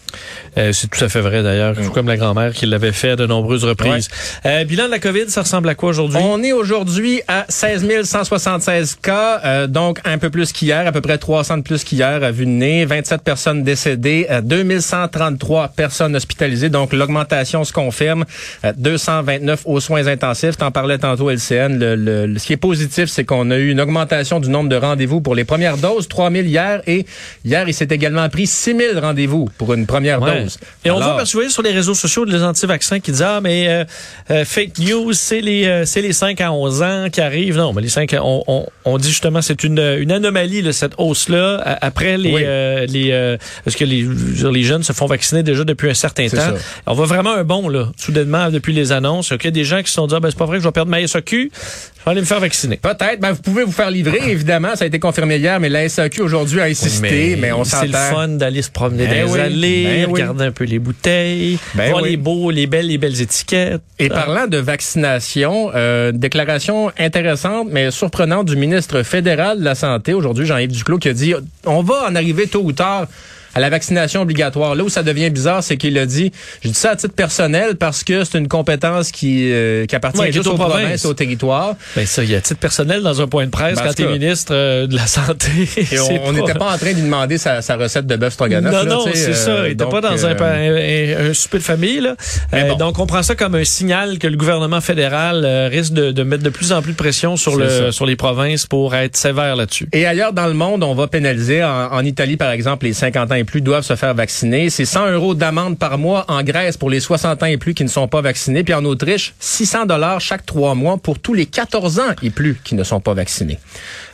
Euh, 0.57 0.73
c'est 0.73 0.87
tout 0.89 1.03
à 1.03 1.07
fait 1.09 1.21
vrai 1.21 1.41
d'ailleurs, 1.43 1.75
tout 1.75 1.91
comme 1.91 2.07
la 2.07 2.17
grand-mère 2.17 2.51
qui 2.53 2.65
l'avait 2.65 2.91
fait 2.91 3.11
à 3.11 3.15
de 3.15 3.25
nombreuses 3.25 3.63
reprises. 3.63 4.09
Euh, 4.45 4.63
bilan 4.65 4.85
de 4.87 4.91
la 4.91 4.99
COVID, 4.99 5.29
ça 5.29 5.41
ressemble 5.43 5.69
à 5.69 5.75
quoi 5.75 5.89
aujourd'hui? 5.89 6.19
On 6.21 6.41
est 6.43 6.51
aujourd'hui 6.51 7.21
à 7.27 7.45
16 7.47 7.85
176 8.03 8.95
cas, 9.01 9.39
euh, 9.45 9.67
donc 9.67 9.99
un 10.03 10.17
peu 10.17 10.29
plus 10.29 10.51
qu'hier, 10.51 10.85
à 10.87 10.91
peu 10.91 11.01
près 11.01 11.17
300 11.17 11.57
de 11.57 11.61
plus 11.63 11.83
qu'hier 11.83 12.23
à 12.23 12.31
vue 12.31 12.45
de 12.45 12.51
nez, 12.51 12.85
27 12.85 13.21
personnes 13.21 13.63
décédées, 13.63 14.27
euh, 14.29 14.41
2133 14.41 15.69
personnes 15.69 16.15
hospitalisées, 16.21 16.69
donc 16.69 16.93
l'augmentation 16.93 17.63
se 17.63 17.73
confirme, 17.73 18.25
euh, 18.65 18.73
229 18.77 19.61
aux 19.65 19.79
soins 19.79 20.07
intensifs. 20.07 20.57
T'en 20.57 20.71
parlais 20.71 20.97
tantôt, 20.97 21.29
LCN. 21.29 21.77
Le, 21.79 21.95
le- 21.95 22.37
ce 22.39 22.45
qui 22.45 22.53
est 22.53 22.57
positif, 22.57 23.09
c'est 23.09 23.25
qu'on 23.25 23.49
a 23.51 23.57
eu 23.57 23.69
une 23.71 23.81
augmentation 23.81 24.39
du 24.39 24.49
nombre 24.49 24.69
de 24.69 24.75
rendez-vous 24.75 25.21
pour 25.21 25.35
les 25.35 25.43
premières 25.43 25.77
doses, 25.77 26.07
3000 26.07 26.45
hier, 26.47 26.81
et 26.87 27.05
hier, 27.45 27.67
il 27.67 27.73
s'est 27.73 27.87
également 27.89 28.27
pris 28.29 28.47
6000 28.47 28.99
rendez-vous 28.99 29.49
pour 29.57 29.73
une 29.73 29.85
première 29.87 30.21
Ouais. 30.21 30.43
dose. 30.43 30.57
Et 30.85 30.91
on 30.91 30.97
Alors- 30.97 31.09
voit, 31.09 31.17
parce 31.17 31.29
que 31.29 31.33
vous 31.33 31.39
voyez 31.39 31.51
sur 31.51 31.63
les 31.63 31.71
réseaux 31.71 31.93
sociaux 31.95 32.25
les 32.25 32.43
anti-vaccins 32.43 32.99
qui 32.99 33.11
disent, 33.11 33.21
ah, 33.23 33.39
mais 33.41 33.67
euh, 33.67 33.83
euh, 34.29 34.45
fake 34.45 34.77
news, 34.79 35.13
c'est 35.13 35.41
les, 35.41 35.65
euh, 35.65 35.85
c'est 35.85 36.01
les 36.01 36.13
5 36.13 36.39
à 36.41 36.51
11 36.51 36.81
ans 36.83 37.07
qui 37.11 37.21
arrivent. 37.21 37.57
Non, 37.57 37.73
mais 37.73 37.81
les 37.81 37.89
5 37.89 38.13
à- 38.13 38.23
on, 38.23 38.43
on, 38.47 38.65
on 38.85 38.97
dit 38.97 39.09
justement, 39.09 39.41
c'est 39.41 39.63
une, 39.63 39.79
une 39.79 40.11
anomalie, 40.11 40.61
là, 40.61 40.71
cette 40.73 40.93
hausse-là, 40.97 41.77
après 41.81 42.17
les, 42.17 42.33
Oui. 42.33 42.41
euh, 42.45 42.85
les 42.87 43.11
euh, 43.11 43.37
parce 43.65 43.75
que 43.75 43.85
les, 43.85 44.05
les 44.51 44.63
jeunes 44.63 44.83
se 44.83 44.93
font 44.93 45.05
vacciner 45.07 45.43
déjà 45.43 45.63
depuis 45.63 45.89
un 45.89 45.93
certain 45.93 46.10
C'est 46.17 46.29
temps. 46.37 46.41
ça. 46.41 46.53
On 46.87 46.93
voit 46.93 47.05
vraiment 47.05 47.33
un 47.33 47.43
bond, 47.43 47.69
là, 47.69 47.87
soudainement, 47.97 48.49
depuis 48.49 48.73
les 48.73 48.91
annonces. 48.91 49.29
Il 49.31 49.43
y 49.43 49.47
a 49.47 49.51
des 49.51 49.63
gens 49.63 49.81
qui 49.81 49.87
se 49.89 49.93
sont 49.95 50.07
dit, 50.07 50.15
ah, 50.15 50.19
ben, 50.19 50.29
c'est 50.29 50.37
pas 50.37 50.45
vrai 50.45 50.57
que 50.57 50.63
je 50.63 50.67
vais 50.67 50.71
perdre 50.71 50.91
ma 50.91 51.05
SAQ, 51.05 51.51
je 51.53 52.05
vais 52.05 52.11
aller 52.11 52.21
me 52.21 52.25
faire 52.25 52.39
vacciner. 52.39 52.77
Peut-être. 52.77 53.19
Ben, 53.19 53.31
vous 53.31 53.41
pouvez 53.41 53.63
vous 53.63 53.71
faire 53.71 53.91
livrer, 53.91 54.19
évidemment. 54.29 54.75
Ça 54.75 54.83
a 54.83 54.87
été 54.87 54.99
confirmé 54.99 55.37
hier, 55.37 55.59
mais 55.59 55.69
la 55.69 55.87
SAQ 55.87 56.21
aujourd'hui 56.21 56.59
a 56.61 56.65
insisté, 56.65 57.35
mais, 57.39 57.51
on 57.51 57.63
s'entend. 57.63 57.81
C'est 57.81 57.87
le 57.87 57.93
fun 57.93 58.27
d'aller 58.29 58.61
se 58.61 58.71
promener 58.71 59.07
Ben 59.07 59.25
dans 59.27 59.31
oui, 59.33 59.37
les 59.39 59.43
allées, 59.45 59.83
ben 59.83 60.05
oui. 60.11 60.21
regarder 60.21 60.45
un 60.45 60.51
peu 60.51 60.63
les 60.65 60.79
bouteilles, 60.79 61.57
Ben 61.75 61.89
voir 61.91 62.03
oui. 62.03 62.11
les 62.11 62.17
beaux, 62.17 62.51
les 62.51 62.67
belles, 62.67 62.87
les 62.87 62.97
belles 62.97 63.21
étiquettes. 63.21 63.81
Et 63.99 64.09
Ah. 64.11 64.15
parlant 64.15 64.47
de 64.47 64.57
vaccination, 64.57 65.71
euh, 65.75 66.11
déclaration 66.11 66.91
intéressante 66.97 67.67
mais 67.71 67.91
surprenante 67.91 68.47
du 68.47 68.55
ministre 68.55 69.03
fédéral 69.03 69.59
de 69.59 69.63
la 69.63 69.75
Santé 69.75 70.13
aujourd'hui, 70.13 70.45
Jean-Yves 70.45 70.71
Duclos, 70.71 70.97
qui 70.97 71.09
a 71.09 71.13
dit 71.13 71.33
on 71.65 71.83
va 71.83 72.05
en 72.09 72.15
arriver 72.15 72.47
tôt 72.47 72.61
ou 72.63 72.71
tard 72.71 73.07
à 73.55 73.59
la 73.59 73.69
vaccination 73.69 74.21
obligatoire. 74.21 74.75
Là 74.75 74.83
où 74.83 74.89
ça 74.89 75.03
devient 75.03 75.29
bizarre, 75.29 75.63
c'est 75.63 75.77
qu'il 75.77 75.97
a 75.97 76.05
dit, 76.05 76.31
je 76.63 76.69
dis 76.69 76.73
ça 76.73 76.91
à 76.91 76.95
titre 76.95 77.13
personnel 77.13 77.75
parce 77.75 78.03
que 78.03 78.23
c'est 78.23 78.37
une 78.37 78.47
compétence 78.47 79.11
qui, 79.11 79.51
euh, 79.51 79.85
qui 79.85 79.95
appartient 79.95 80.19
Ouais, 80.21 80.31
juste 80.31 80.47
aux 80.47 80.51
aux 80.51 80.55
provinces. 80.55 80.79
provinces, 80.81 81.05
aux 81.05 81.13
territoires. 81.13 81.75
Ben 81.95 82.05
ça, 82.05 82.23
il 82.23 82.29
y 82.31 82.35
a 82.35 82.41
titre 82.41 82.59
personnel 82.59 83.01
dans 83.01 83.21
un 83.21 83.27
point 83.27 83.45
de 83.45 83.51
presse 83.51 83.75
Ben, 83.75 83.83
en 83.83 83.87
quand 83.87 83.93
t'es 83.93 84.07
ministre 84.07 84.53
euh, 84.55 84.87
de 84.87 84.95
la 84.95 85.07
Santé. 85.07 85.47
Et 85.77 85.99
on 86.25 86.31
n'était 86.33 86.53
pas 86.53 86.73
en 86.73 86.77
train 86.77 86.91
de 86.91 86.95
lui 86.95 87.01
demander 87.03 87.37
sa, 87.37 87.61
sa 87.61 87.75
recette 87.75 88.05
de 88.07 88.15
bœuf 88.15 88.33
stroganoff. 88.33 88.71
Non, 88.73 88.79
là, 88.83 88.85
non, 88.85 89.05
c'est 89.13 89.33
ça. 89.33 89.51
euh, 89.51 89.63
Il 89.67 89.71
était 89.73 89.83
donc, 89.83 89.91
pas 89.91 90.01
dans 90.01 90.25
un, 90.25 90.35
euh, 90.39 91.17
un, 91.27 91.29
un 91.29 91.33
souper 91.33 91.57
de 91.57 91.63
famille. 91.63 91.99
Là. 91.99 92.15
Euh, 92.53 92.69
bon. 92.69 92.75
Donc, 92.77 92.99
on 92.99 93.05
prend 93.07 93.23
ça 93.23 93.35
comme 93.35 93.55
un 93.55 93.63
signal 93.63 94.19
que 94.19 94.27
le 94.27 94.37
gouvernement 94.37 94.81
fédéral 94.81 95.43
euh, 95.45 95.67
risque 95.71 95.93
de, 95.93 96.11
de 96.11 96.23
mettre 96.23 96.43
de 96.43 96.49
plus 96.49 96.71
en 96.71 96.81
plus 96.81 96.91
de 96.93 96.97
pression 96.97 97.37
sur, 97.37 97.55
le, 97.55 97.69
ça. 97.69 97.91
sur 97.91 98.05
les 98.05 98.15
provinces 98.15 98.65
pour 98.65 98.95
être 98.95 99.15
sévère 99.15 99.55
là-dessus. 99.55 99.87
Et 99.93 100.05
ailleurs 100.05 100.33
dans 100.33 100.47
le 100.47 100.53
monde, 100.53 100.83
on 100.83 100.93
va 100.93 101.07
pénaliser. 101.07 101.63
En, 101.63 101.91
en 101.93 102.05
Italie, 102.05 102.37
par 102.37 102.51
exemple, 102.51 102.85
les 102.85 102.93
50 102.93 103.31
ans 103.31 103.35
et 103.41 103.43
plus 103.43 103.61
doivent 103.61 103.83
se 103.83 103.95
faire 103.95 104.13
vacciner. 104.13 104.69
C'est 104.69 104.85
100 104.85 105.11
euros 105.11 105.33
d'amende 105.35 105.77
par 105.77 105.97
mois 105.97 106.25
en 106.27 106.41
Grèce 106.43 106.77
pour 106.77 106.89
les 106.89 106.99
60 106.99 107.43
ans 107.43 107.47
et 107.47 107.57
plus 107.57 107.73
qui 107.73 107.83
ne 107.83 107.89
sont 107.89 108.07
pas 108.07 108.21
vaccinés. 108.21 108.63
Puis 108.63 108.73
en 108.73 108.85
Autriche, 108.85 109.33
600 109.39 109.85
dollars 109.87 110.21
chaque 110.21 110.45
trois 110.45 110.75
mois 110.75 110.97
pour 110.97 111.19
tous 111.19 111.33
les 111.33 111.45
14 111.45 111.99
ans 111.99 112.13
et 112.23 112.29
plus 112.29 112.57
qui 112.63 112.75
ne 112.75 112.83
sont 112.83 112.99
pas 113.01 113.13
vaccinés. 113.13 113.59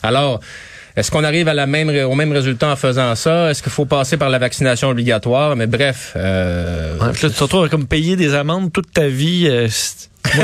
Alors, 0.01 0.39
est-ce 0.95 1.11
qu'on 1.11 1.23
arrive 1.23 1.47
à 1.47 1.53
la 1.53 1.67
même, 1.67 1.89
au 1.89 2.15
même 2.15 2.31
résultat 2.31 2.71
en 2.71 2.75
faisant 2.75 3.13
ça? 3.13 3.51
Est-ce 3.51 3.61
qu'il 3.61 3.71
faut 3.71 3.85
passer 3.85 4.17
par 4.17 4.29
la 4.29 4.39
vaccination 4.39 4.89
obligatoire? 4.89 5.55
Mais 5.55 5.67
bref, 5.67 6.13
euh, 6.15 6.97
Ouais, 6.99 7.11
tu 7.13 7.29
te 7.29 7.43
retrouves 7.43 7.69
comme 7.69 7.85
payer 7.85 8.15
des 8.15 8.33
amendes 8.33 8.73
toute 8.73 8.91
ta 8.91 9.07
vie. 9.07 9.45
euh, 9.47 9.67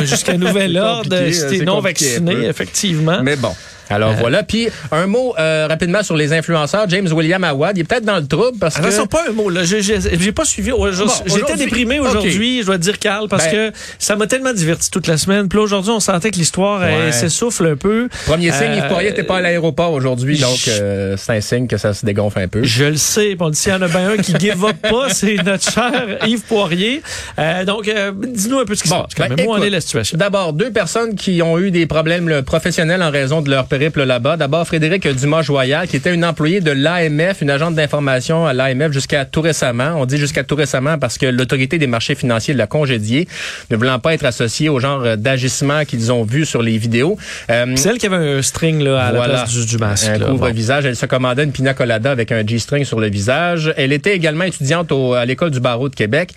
jusqu'à 0.06 0.38
nouvel 0.38 0.78
ordre, 0.78 1.16
si 1.32 1.42
euh, 1.42 1.50
t'es 1.50 1.66
non 1.66 1.80
vacciné, 1.80 2.46
effectivement. 2.46 3.24
Mais 3.24 3.36
bon. 3.36 3.54
Alors 3.90 4.14
voilà. 4.14 4.44
Puis 4.44 4.68
un 4.92 5.08
mot 5.08 5.34
euh, 5.40 5.68
rapidement 5.70 6.04
sur 6.04 6.16
les 6.16 6.34
influenceurs. 6.34 6.90
James 6.90 7.08
William 7.12 7.44
Awad, 7.44 7.78
il 7.78 7.82
est 7.82 7.84
peut-être 7.84 8.06
dans 8.06 8.18
le 8.18 8.26
trouble 8.28 8.58
parce 8.60 8.76
que... 8.76 8.82
Attention, 8.82 9.08
pas 9.08 9.24
un 9.30 9.32
mot. 9.34 9.50
Là, 9.50 9.62
j'ai, 9.64 10.32
pas 10.32 10.46
suivi. 10.46 10.72
Bon, 10.72 10.88
J'étais 11.26 11.56
déprimé 11.56 12.00
aujourd'hui, 12.00 12.62
je 12.62 12.66
dois 12.68 12.78
te 12.78 12.84
dire, 12.84 13.00
Carl, 13.00 13.28
parce 13.28 13.46
Ben- 13.46 13.72
que 13.72 13.78
ça 14.00 14.16
m'a 14.16 14.28
tellement 14.28 14.54
diverti 14.54 14.90
toute 14.92 15.08
la 15.08 15.18
semaine. 15.18 15.48
Puis 15.50 15.60
aujourd'hui, 15.60 15.92
on 15.92 16.00
sentait 16.00 16.32
que 16.32 16.38
l'histoire 16.38 16.82
Ouais. 16.82 17.12
s'essouffle 17.12 17.66
un 17.68 17.76
peu. 17.76 18.10
Premier 18.26 18.52
signe, 18.52 18.68
Euh, 18.72 18.76
Yves 18.78 18.88
Poirier 18.88 19.10
n'était 19.10 19.24
pas 19.24 19.38
à 19.38 19.42
l'aéroport 19.42 19.92
aujourd'hui, 19.94 20.38
donc 20.40 20.58
euh, 20.68 21.16
c'est 21.18 21.34
un 21.34 21.42
signe 21.42 21.68
que 21.68 21.78
ça 21.78 21.94
se 21.94 22.06
dégonfle 22.06 22.40
un 22.40 22.48
peu. 22.48 22.64
Je 22.64 22.86
le 22.86 22.96
sais. 22.98 23.36
On 23.40 23.50
dit 23.50 23.58
s'il 23.60 23.72
y 23.72 23.76
en 23.76 23.82
a 23.82 23.88
bien 23.88 24.12
un 24.12 24.18
qui 24.18 24.34
give 24.40 24.64
up 24.66 24.76
pas, 24.82 25.10
c'est 25.14 25.36
notre 25.44 25.70
cher 25.70 25.92
Yves 26.26 26.42
Poirier. 26.42 27.02
Euh, 27.40 27.66
donc, 27.66 27.88
euh, 27.88 28.12
dis-nous 28.16 28.60
un 28.60 28.66
peu 28.66 28.76
ce 28.76 28.84
qui 28.84 28.90
Bon, 28.90 29.06
se 29.10 29.16
passe. 29.16 29.30
Quand 29.30 29.36
ben. 29.36 29.46
Où 29.48 29.52
en 29.54 29.62
est 29.62 29.70
la 29.70 29.82
situation? 29.82 30.18
D'abord, 30.18 30.54
deux 30.54 30.72
personnes 30.72 31.16
qui 31.16 31.42
ont 31.42 31.60
eu 31.60 31.72
des 31.72 31.86
problèmes 31.86 32.42
professionnels 32.44 33.04
en 33.04 33.12
raison 33.12 33.42
de 33.42 33.50
leur 33.50 33.66
périple 33.92 34.04
là-bas. 34.08 34.38
D'abord, 34.38 34.66
Frédéric 34.66 35.06
Dumas-Joyal, 35.08 35.88
qui 35.90 35.98
était 35.98 36.14
une 36.14 36.24
employée 36.24 36.62
de 36.62 36.72
l'AMF, 36.72 37.42
une 37.42 37.50
agente 37.50 37.76
d'information 37.76 38.46
à 38.46 38.54
l'AMF 38.54 38.94
jusqu'à 38.94 39.26
tout 39.26 39.42
récemment. 39.42 39.96
On 39.98 40.06
dit 40.06 40.18
jusqu'à 40.18 40.44
tout 40.46 40.56
récemment 40.56 40.98
parce 40.98 41.18
que 41.18 41.26
l'autorité 41.26 41.78
des 41.78 41.88
marchés 41.88 42.16
financiers 42.16 42.54
l'a 42.54 42.66
congédiée, 42.66 43.28
ne 43.72 43.76
voulant 43.76 44.00
pas 44.00 44.14
être 44.14 44.24
associée 44.26 44.70
au 44.70 44.80
genre 44.80 45.18
d'agissement 45.18 45.84
qu'ils 45.84 46.12
ont 46.14 46.24
vu 46.24 46.46
sur 46.46 46.62
les 46.62 46.78
vidéos. 46.78 47.18
Euh, 47.50 47.74
C'est 47.76 47.90
elle 47.90 47.98
qui 47.98 48.06
avait 48.06 48.16
un 48.38 48.42
string 48.42 48.82
là, 48.82 49.02
à 49.04 49.12
la 49.12 49.18
Voilà. 49.18 49.34
place 49.40 49.50
du, 49.54 49.66
du 49.66 49.78
masque. 49.78 50.08
Un 50.08 50.20
couvre-visage. 50.20 50.86
Elle 50.86 50.96
se 50.96 51.06
commandait 51.06 51.44
une 51.44 51.52
pina 51.52 51.74
colada 51.74 52.12
avec 52.12 52.32
un 52.32 52.46
G-string 52.48 52.86
sur 52.86 53.00
le 53.02 53.10
visage. 53.10 53.74
Elle 53.76 53.92
était 53.92 54.16
également 54.16 54.46
étudiante 54.46 54.92
au- 54.94 55.14
à 55.14 55.26
l'école 55.26 55.52
du 55.52 55.60
barreau 55.60 55.90
de 55.90 55.96
Québec. 55.96 56.32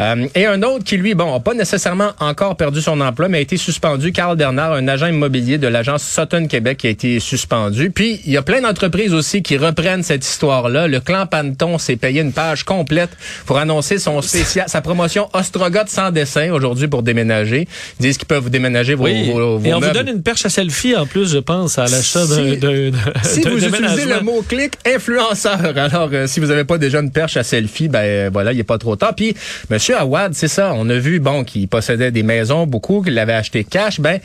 Euh, 0.00 0.26
et 0.34 0.46
un 0.46 0.62
autre 0.62 0.84
qui, 0.84 0.96
lui, 0.96 1.14
bon, 1.14 1.32
n'a 1.32 1.40
pas 1.40 1.52
nécessairement 1.54 2.12
encore 2.20 2.56
perdu 2.56 2.80
son 2.80 3.00
emploi, 3.02 3.28
mais 3.28 3.38
a 3.38 3.40
été 3.42 3.56
suspendu. 3.58 4.12
Carl 4.12 4.36
Bernard, 4.36 4.72
un 4.72 4.88
agent 4.88 5.06
immobilier 5.08 5.58
de 5.58 5.66
l'agence 5.68 6.02
Sutton 6.04 6.46
Québec, 6.46 6.75
qui 6.76 6.86
a 6.86 6.90
été 6.90 7.20
suspendu. 7.20 7.90
Puis, 7.90 8.20
il 8.26 8.32
y 8.32 8.36
a 8.36 8.42
plein 8.42 8.60
d'entreprises 8.60 9.12
aussi 9.14 9.42
qui 9.42 9.56
reprennent 9.56 10.02
cette 10.02 10.24
histoire-là. 10.24 10.86
Le 10.88 11.00
clan 11.00 11.26
Panton 11.26 11.78
s'est 11.78 11.96
payé 11.96 12.20
une 12.20 12.32
page 12.32 12.64
complète 12.64 13.10
pour 13.46 13.58
annoncer 13.58 13.98
son 13.98 14.20
spécial, 14.22 14.66
sa 14.68 14.80
promotion 14.80 15.28
Ostrogoth 15.32 15.88
sans 15.88 16.10
dessin 16.10 16.50
aujourd'hui 16.52 16.88
pour 16.88 17.02
déménager. 17.02 17.66
Ils 17.98 18.02
disent 18.02 18.18
qu'ils 18.18 18.26
peuvent 18.28 18.42
vous 18.44 18.50
déménager 18.50 18.94
vos, 18.94 19.04
Oui. 19.04 19.30
vos, 19.32 19.58
vos 19.58 19.66
Et 19.66 19.74
on 19.74 19.80
vous 19.80 19.90
donne 19.90 20.08
une 20.08 20.22
perche 20.22 20.46
à 20.46 20.48
selfie 20.48 20.94
en 20.96 21.06
plus, 21.06 21.30
je 21.32 21.38
pense, 21.38 21.78
à 21.78 21.86
l'achat 21.86 22.26
d'un, 22.26 22.50
Si- 22.52 22.56
d'un, 22.58 22.90
Si 23.22 23.40
vous 23.42 23.64
utilisez 23.64 24.04
le 24.06 24.20
mot-clic 24.20 24.74
influenceur, 24.86 25.58
alors 25.76 26.10
euh, 26.12 26.26
si 26.26 26.40
vous 26.40 26.46
n'avez 26.46 26.64
pas 26.64 26.78
déjà 26.78 27.00
une 27.00 27.10
perche 27.10 27.36
à 27.36 27.42
selfie, 27.42 27.88
ben 27.88 28.00
euh, 28.00 28.30
voilà, 28.32 28.52
il 28.52 28.58
est 28.60 28.64
pas 28.64 28.78
trop 28.78 28.96
tard. 28.96 29.14
Puis 29.14 29.34
Monsieur 29.70 29.96
Awad, 29.96 30.34
c'est 30.34 30.48
ça, 30.48 30.72
on 30.74 30.88
a 30.90 30.94
vu 30.98 31.20
bon 31.20 31.44
qu'il 31.44 31.66
possédait 31.68 32.10
des 32.10 32.22
maisons 32.22 32.66
beaucoup, 32.66 33.02
qu'il 33.02 33.14
l'avait 33.14 33.32
acheté 33.32 33.64
cash, 33.64 34.00
ben 34.00 34.20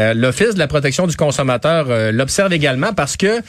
euh, 0.00 0.14
L'Office 0.14 0.54
de 0.54 0.58
la 0.58 0.66
protection 0.66 1.06
du 1.06 1.14
consommateur 1.14 1.86
euh, 1.90 2.10
l'observe 2.10 2.52
également 2.52 2.92
parce 2.92 3.16
que 3.16 3.40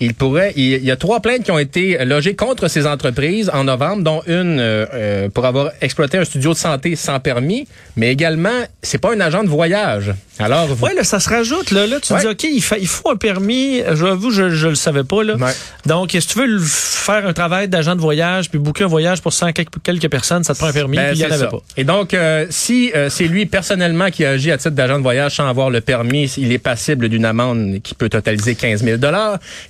il 0.00 0.12
pourrait, 0.12 0.52
il, 0.56 0.64
il 0.74 0.84
y 0.84 0.90
a 0.90 0.96
trois 0.96 1.20
plaintes 1.20 1.44
qui 1.44 1.50
ont 1.52 1.58
été 1.58 2.04
logées 2.04 2.34
contre 2.34 2.68
ces 2.68 2.86
entreprises 2.86 3.50
en 3.54 3.64
novembre, 3.64 4.02
dont 4.02 4.22
une 4.26 4.58
euh, 4.60 5.28
pour 5.30 5.46
avoir 5.46 5.70
exploité 5.80 6.18
un 6.18 6.24
studio 6.24 6.52
de 6.52 6.58
santé 6.58 6.96
sans 6.96 7.20
permis, 7.20 7.66
mais 7.96 8.10
également 8.10 8.50
c'est 8.82 8.98
pas 8.98 9.14
un 9.14 9.20
agent 9.20 9.44
de 9.44 9.48
voyage. 9.48 10.12
Alors 10.40 10.66
vous- 10.66 10.84
Oui, 10.86 10.90
là, 10.96 11.04
ça 11.04 11.20
se 11.20 11.28
rajoute. 11.30 11.70
Là, 11.70 11.86
là 11.86 12.00
tu 12.02 12.12
Ouais. 12.12 12.20
dis, 12.20 12.26
OK, 12.26 12.42
il, 12.42 12.60
fa- 12.60 12.76
il 12.78 12.88
faut 12.88 13.08
un 13.10 13.16
permis. 13.16 13.82
J'avoue, 13.92 14.32
je 14.32 14.42
ne 14.42 14.68
le 14.70 14.74
savais 14.74 15.04
pas. 15.04 15.22
Là. 15.22 15.36
Ouais. 15.36 15.52
Donc, 15.86 16.10
si 16.10 16.26
tu 16.26 16.38
veux 16.40 16.58
faire 16.58 17.24
un 17.26 17.32
travail 17.32 17.68
d'agent 17.68 17.94
de 17.94 18.00
voyage, 18.00 18.50
puis 18.50 18.58
booker 18.58 18.84
un 18.84 18.88
voyage 18.88 19.22
pour 19.22 19.32
100 19.32 19.52
quelques, 19.52 20.08
personnes, 20.08 20.42
ça 20.42 20.54
te 20.54 20.58
prend 20.58 20.68
un 20.68 20.72
permis, 20.72 20.96
Ben, 20.96 21.10
puis 21.12 21.20
il 21.20 21.24
n'y 21.26 21.30
en 21.30 21.34
avait 21.36 21.46
pas? 21.48 21.60
Et 21.76 21.84
donc, 21.84 22.16
si 22.50 22.92
c'est 23.10 23.24
lui 23.28 23.46
personnellement 23.46 24.10
qui 24.10 24.24
agit 24.24 24.50
à 24.50 24.58
titre 24.58 24.70
d'agent 24.70 24.98
de 24.98 25.02
voyage 25.04 25.36
sans 25.36 25.48
avoir 25.48 25.70
le 25.70 25.80
permis, 25.84 26.32
il 26.36 26.52
est 26.52 26.58
passible 26.58 27.08
d'une 27.08 27.24
amende 27.24 27.80
qui 27.82 27.94
peut 27.94 28.08
totaliser 28.08 28.54
15 28.54 28.82
000 28.82 28.98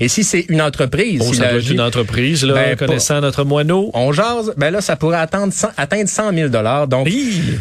Et 0.01 0.09
si 0.09 0.25
c'est 0.25 0.47
une 0.49 0.63
entreprise, 0.63 1.21
Oh, 1.23 1.27
s'il 1.27 1.35
ça 1.37 1.43
doit 1.45 1.53
être 1.59 1.65
agit- 1.65 1.73
une 1.75 1.81
entreprise, 1.81 2.45
là, 2.45 2.55
Ben, 2.55 2.77
connaissant 2.77 3.21
notre 3.21 3.45
moineau. 3.45 3.91
on 3.95 4.13
jase, 4.13 4.53
ben 4.57 4.71
là, 4.71 4.81
ça 4.81 4.97
pourrait 4.97 5.19
atteindre 5.19 5.53
100, 5.53 5.69
atteindre 5.77 6.09
100 6.09 6.33
000 6.33 6.49
Donc, 6.87 7.09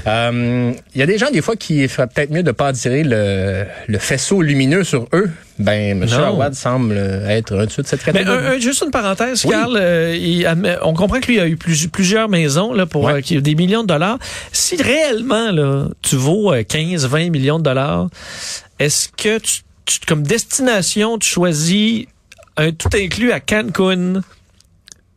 euh, 0.08 0.72
il 0.96 1.00
y 1.00 1.04
a 1.04 1.06
des 1.06 1.18
gens, 1.18 1.30
des 1.32 1.42
fois, 1.42 1.56
qui 1.56 1.88
feraient 1.88 2.08
peut-être 2.08 2.32
mieux 2.32 2.44
de 2.44 2.52
pas 2.52 2.68
attirer 2.68 3.04
le, 3.04 3.66
le 3.88 3.98
faisceau 3.98 4.42
lumineux 4.42 4.84
sur 4.84 5.08
eux. 5.14 5.30
Ben, 5.60 6.02
M. 6.02 6.10
Awad 6.12 6.56
semble 6.56 6.98
être 6.98 7.56
un 7.56 7.66
dessus 7.66 7.82
de 7.84 7.88
cette 7.88 8.06
Mais 8.08 8.14
catégorie. 8.14 8.46
un- 8.46 8.52
un- 8.54 8.60
juste 8.60 8.82
une 8.84 8.90
parenthèse, 8.92 9.46
Oui. 9.46 9.52
Carl. 9.52 9.78
euh, 9.80 10.16
il 10.16 10.48
on 10.82 10.94
comprend 10.94 11.20
que 11.20 11.28
lui 11.28 11.40
a 11.40 11.48
eu 11.48 11.58
plus- 11.58 11.88
plusieurs 11.88 12.28
maisons 12.28 12.74
là, 12.74 12.86
pour 12.88 13.04
Ouais. 13.04 13.22
euh, 13.32 13.42
des 13.42 13.54
millions 13.56 13.84
de 13.84 13.88
dollars. 13.88 14.18
Si 14.52 14.82
réellement 14.82 15.52
là, 15.52 15.86
tu 16.02 16.16
vaux 16.16 16.52
euh, 16.54 16.64
15, 16.64 17.06
20 17.06 17.30
millions 17.30 17.60
de 17.60 17.64
dollars, 17.64 18.08
est-ce 18.80 19.10
que 19.10 19.38
tu, 19.38 19.62
tu- 19.86 20.00
comme 20.08 20.24
destination, 20.24 21.20
tu 21.20 21.30
choisis 21.30 22.06
un 22.58 22.72
tout 22.72 22.90
inclus 22.96 23.32
à 23.32 23.40
Cancun 23.40 24.22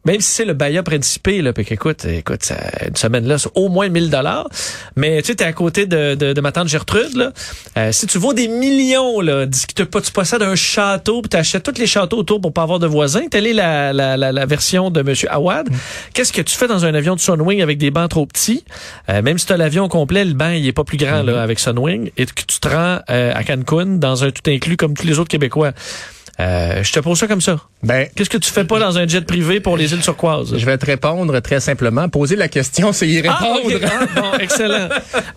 même 0.07 0.21
si 0.21 0.31
c'est 0.31 0.45
le 0.45 0.55
bailleur 0.55 0.85
principé, 0.85 1.43
là, 1.43 1.53
puis 1.53 1.65
qu'écoute, 1.65 2.05
écoute, 2.05 2.45
ça, 2.45 2.57
une 2.87 2.97
semaine 2.97 3.27
là, 3.27 3.39
c'est 3.39 3.51
au 3.55 3.69
moins 3.69 3.89
1000 3.89 4.09
dollars. 4.09 4.49
Mais 4.95 5.21
tu 5.21 5.29
sais, 5.29 5.35
t'es 5.35 5.45
à 5.45 5.53
côté 5.53 5.87
de, 5.87 6.15
de, 6.15 6.33
de 6.33 6.41
ma 6.41 6.53
tante 6.53 6.69
Gertrude, 6.69 7.17
là. 7.17 7.33
Euh, 7.77 7.91
si 7.93 8.07
tu 8.07 8.19
vaux 8.19 8.33
des 8.33 8.47
millions, 8.47 9.21
là, 9.21 9.47
dis 9.47 9.67
que 9.67 9.83
tu, 9.83 10.01
tu 10.01 10.13
possèdes 10.13 10.43
un 10.43 10.55
château, 10.55 11.23
puis 11.23 11.29
t'achètes 11.29 11.65
tous 11.65 11.79
les 11.79 11.87
châteaux 11.87 12.19
autour 12.19 12.41
pour 12.41 12.53
pas 12.53 12.63
avoir 12.63 12.79
de 12.79 12.87
voisins, 12.87 13.27
telle 13.29 13.47
est 13.47 13.53
la, 13.53 13.93
la, 13.93 14.17
la, 14.17 14.31
la 14.31 14.47
version 14.47 14.91
de 14.91 15.03
Monsieur 15.03 15.31
Awad. 15.33 15.71
Mm. 15.71 15.77
Qu'est-ce 16.15 16.33
que 16.33 16.43
tu 16.43 16.57
fais 16.57 16.69
dans 16.69 16.85
un 16.85 16.95
avion 16.95 17.17
de 17.17 17.21
Sunwing 17.21 17.61
avec 17.61 17.79
des 17.79 17.91
bancs 17.91 18.11
trop 18.11 18.27
petits? 18.27 18.65
Euh, 19.09 19.23
même 19.23 19.39
si 19.39 19.47
tu 19.47 19.53
as 19.53 19.57
l'avion 19.57 19.89
complet, 19.89 20.25
le 20.25 20.35
banc, 20.35 20.51
il 20.51 20.67
est 20.67 20.73
pas 20.73 20.85
plus 20.85 20.99
grand, 20.99 21.23
là, 21.23 21.33
mm-hmm. 21.33 21.43
avec 21.43 21.59
Sunwing, 21.59 22.11
et 22.17 22.27
que 22.27 22.43
tu 22.47 22.61
te 22.61 22.69
rends 22.69 23.01
euh, 23.11 23.33
à 23.35 23.43
Cancun 23.43 23.97
dans 23.97 24.23
un 24.23 24.31
tout 24.31 24.49
inclus 24.49 24.77
comme 24.77 24.95
tous 24.95 25.07
les 25.07 25.19
autres 25.19 25.31
Québécois. 25.31 25.73
Euh, 26.39 26.83
je 26.83 26.93
te 26.93 27.01
pose 27.01 27.19
ça 27.19 27.27
comme 27.27 27.41
ça. 27.41 27.59
Ben, 27.83 28.09
qu'est-ce 28.15 28.29
que 28.29 28.37
tu 28.37 28.51
fais 28.51 28.65
pas 28.65 28.79
dans 28.79 28.99
un 28.99 29.07
jet 29.07 29.23
privé 29.23 29.61
pour 29.61 29.77
les 29.77 29.93
îles 29.93 30.01
turquoises? 30.01 30.55
Je 30.57 30.67
vais 30.67 30.77
te 30.77 30.85
répondre 30.85 31.39
très 31.41 31.61
simplement. 31.61 32.09
Poser 32.11 32.37
la 32.37 32.49
question, 32.49 32.93
c'est 32.93 33.09
y 33.09 33.19
ah, 33.27 33.33
répondre. 33.33 33.81
Ah, 33.85 34.21
bon, 34.21 34.39
excellent, 34.39 34.89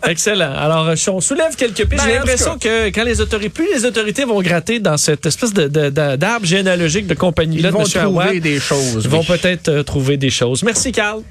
excellent. 0.06 0.54
Alors, 0.54 0.90
euh, 0.90 0.96
on 1.08 1.22
soulève 1.22 1.56
quelques 1.56 1.86
pistes. 1.86 2.04
J'ai 2.04 2.12
ben, 2.12 2.20
l'impression 2.20 2.58
que 2.58 2.88
quand 2.88 3.06
les 3.06 3.22
autorités, 3.22 3.50
plus 3.50 3.74
les 3.74 3.86
autorités 3.86 4.26
vont 4.26 4.42
gratter 4.42 4.80
dans 4.80 4.98
cette 4.98 5.26
espèce 5.26 5.54
de, 5.54 5.68
d'arbre 5.90 6.46
généalogique 6.46 7.08
de 7.08 7.14
compagnie 7.14 7.60
là, 7.62 7.70
ils 7.70 7.74
vont 7.74 7.84
trouver 7.84 8.42
des 8.42 8.60
choses. 8.60 9.04
Ils 9.06 9.10
vont 9.10 9.24
peut-être 9.24 9.70
euh, 9.70 9.84
trouver 9.84 10.18
des 10.18 10.30
choses. 10.30 10.64
Merci, 10.64 10.92
Carl. 10.92 11.24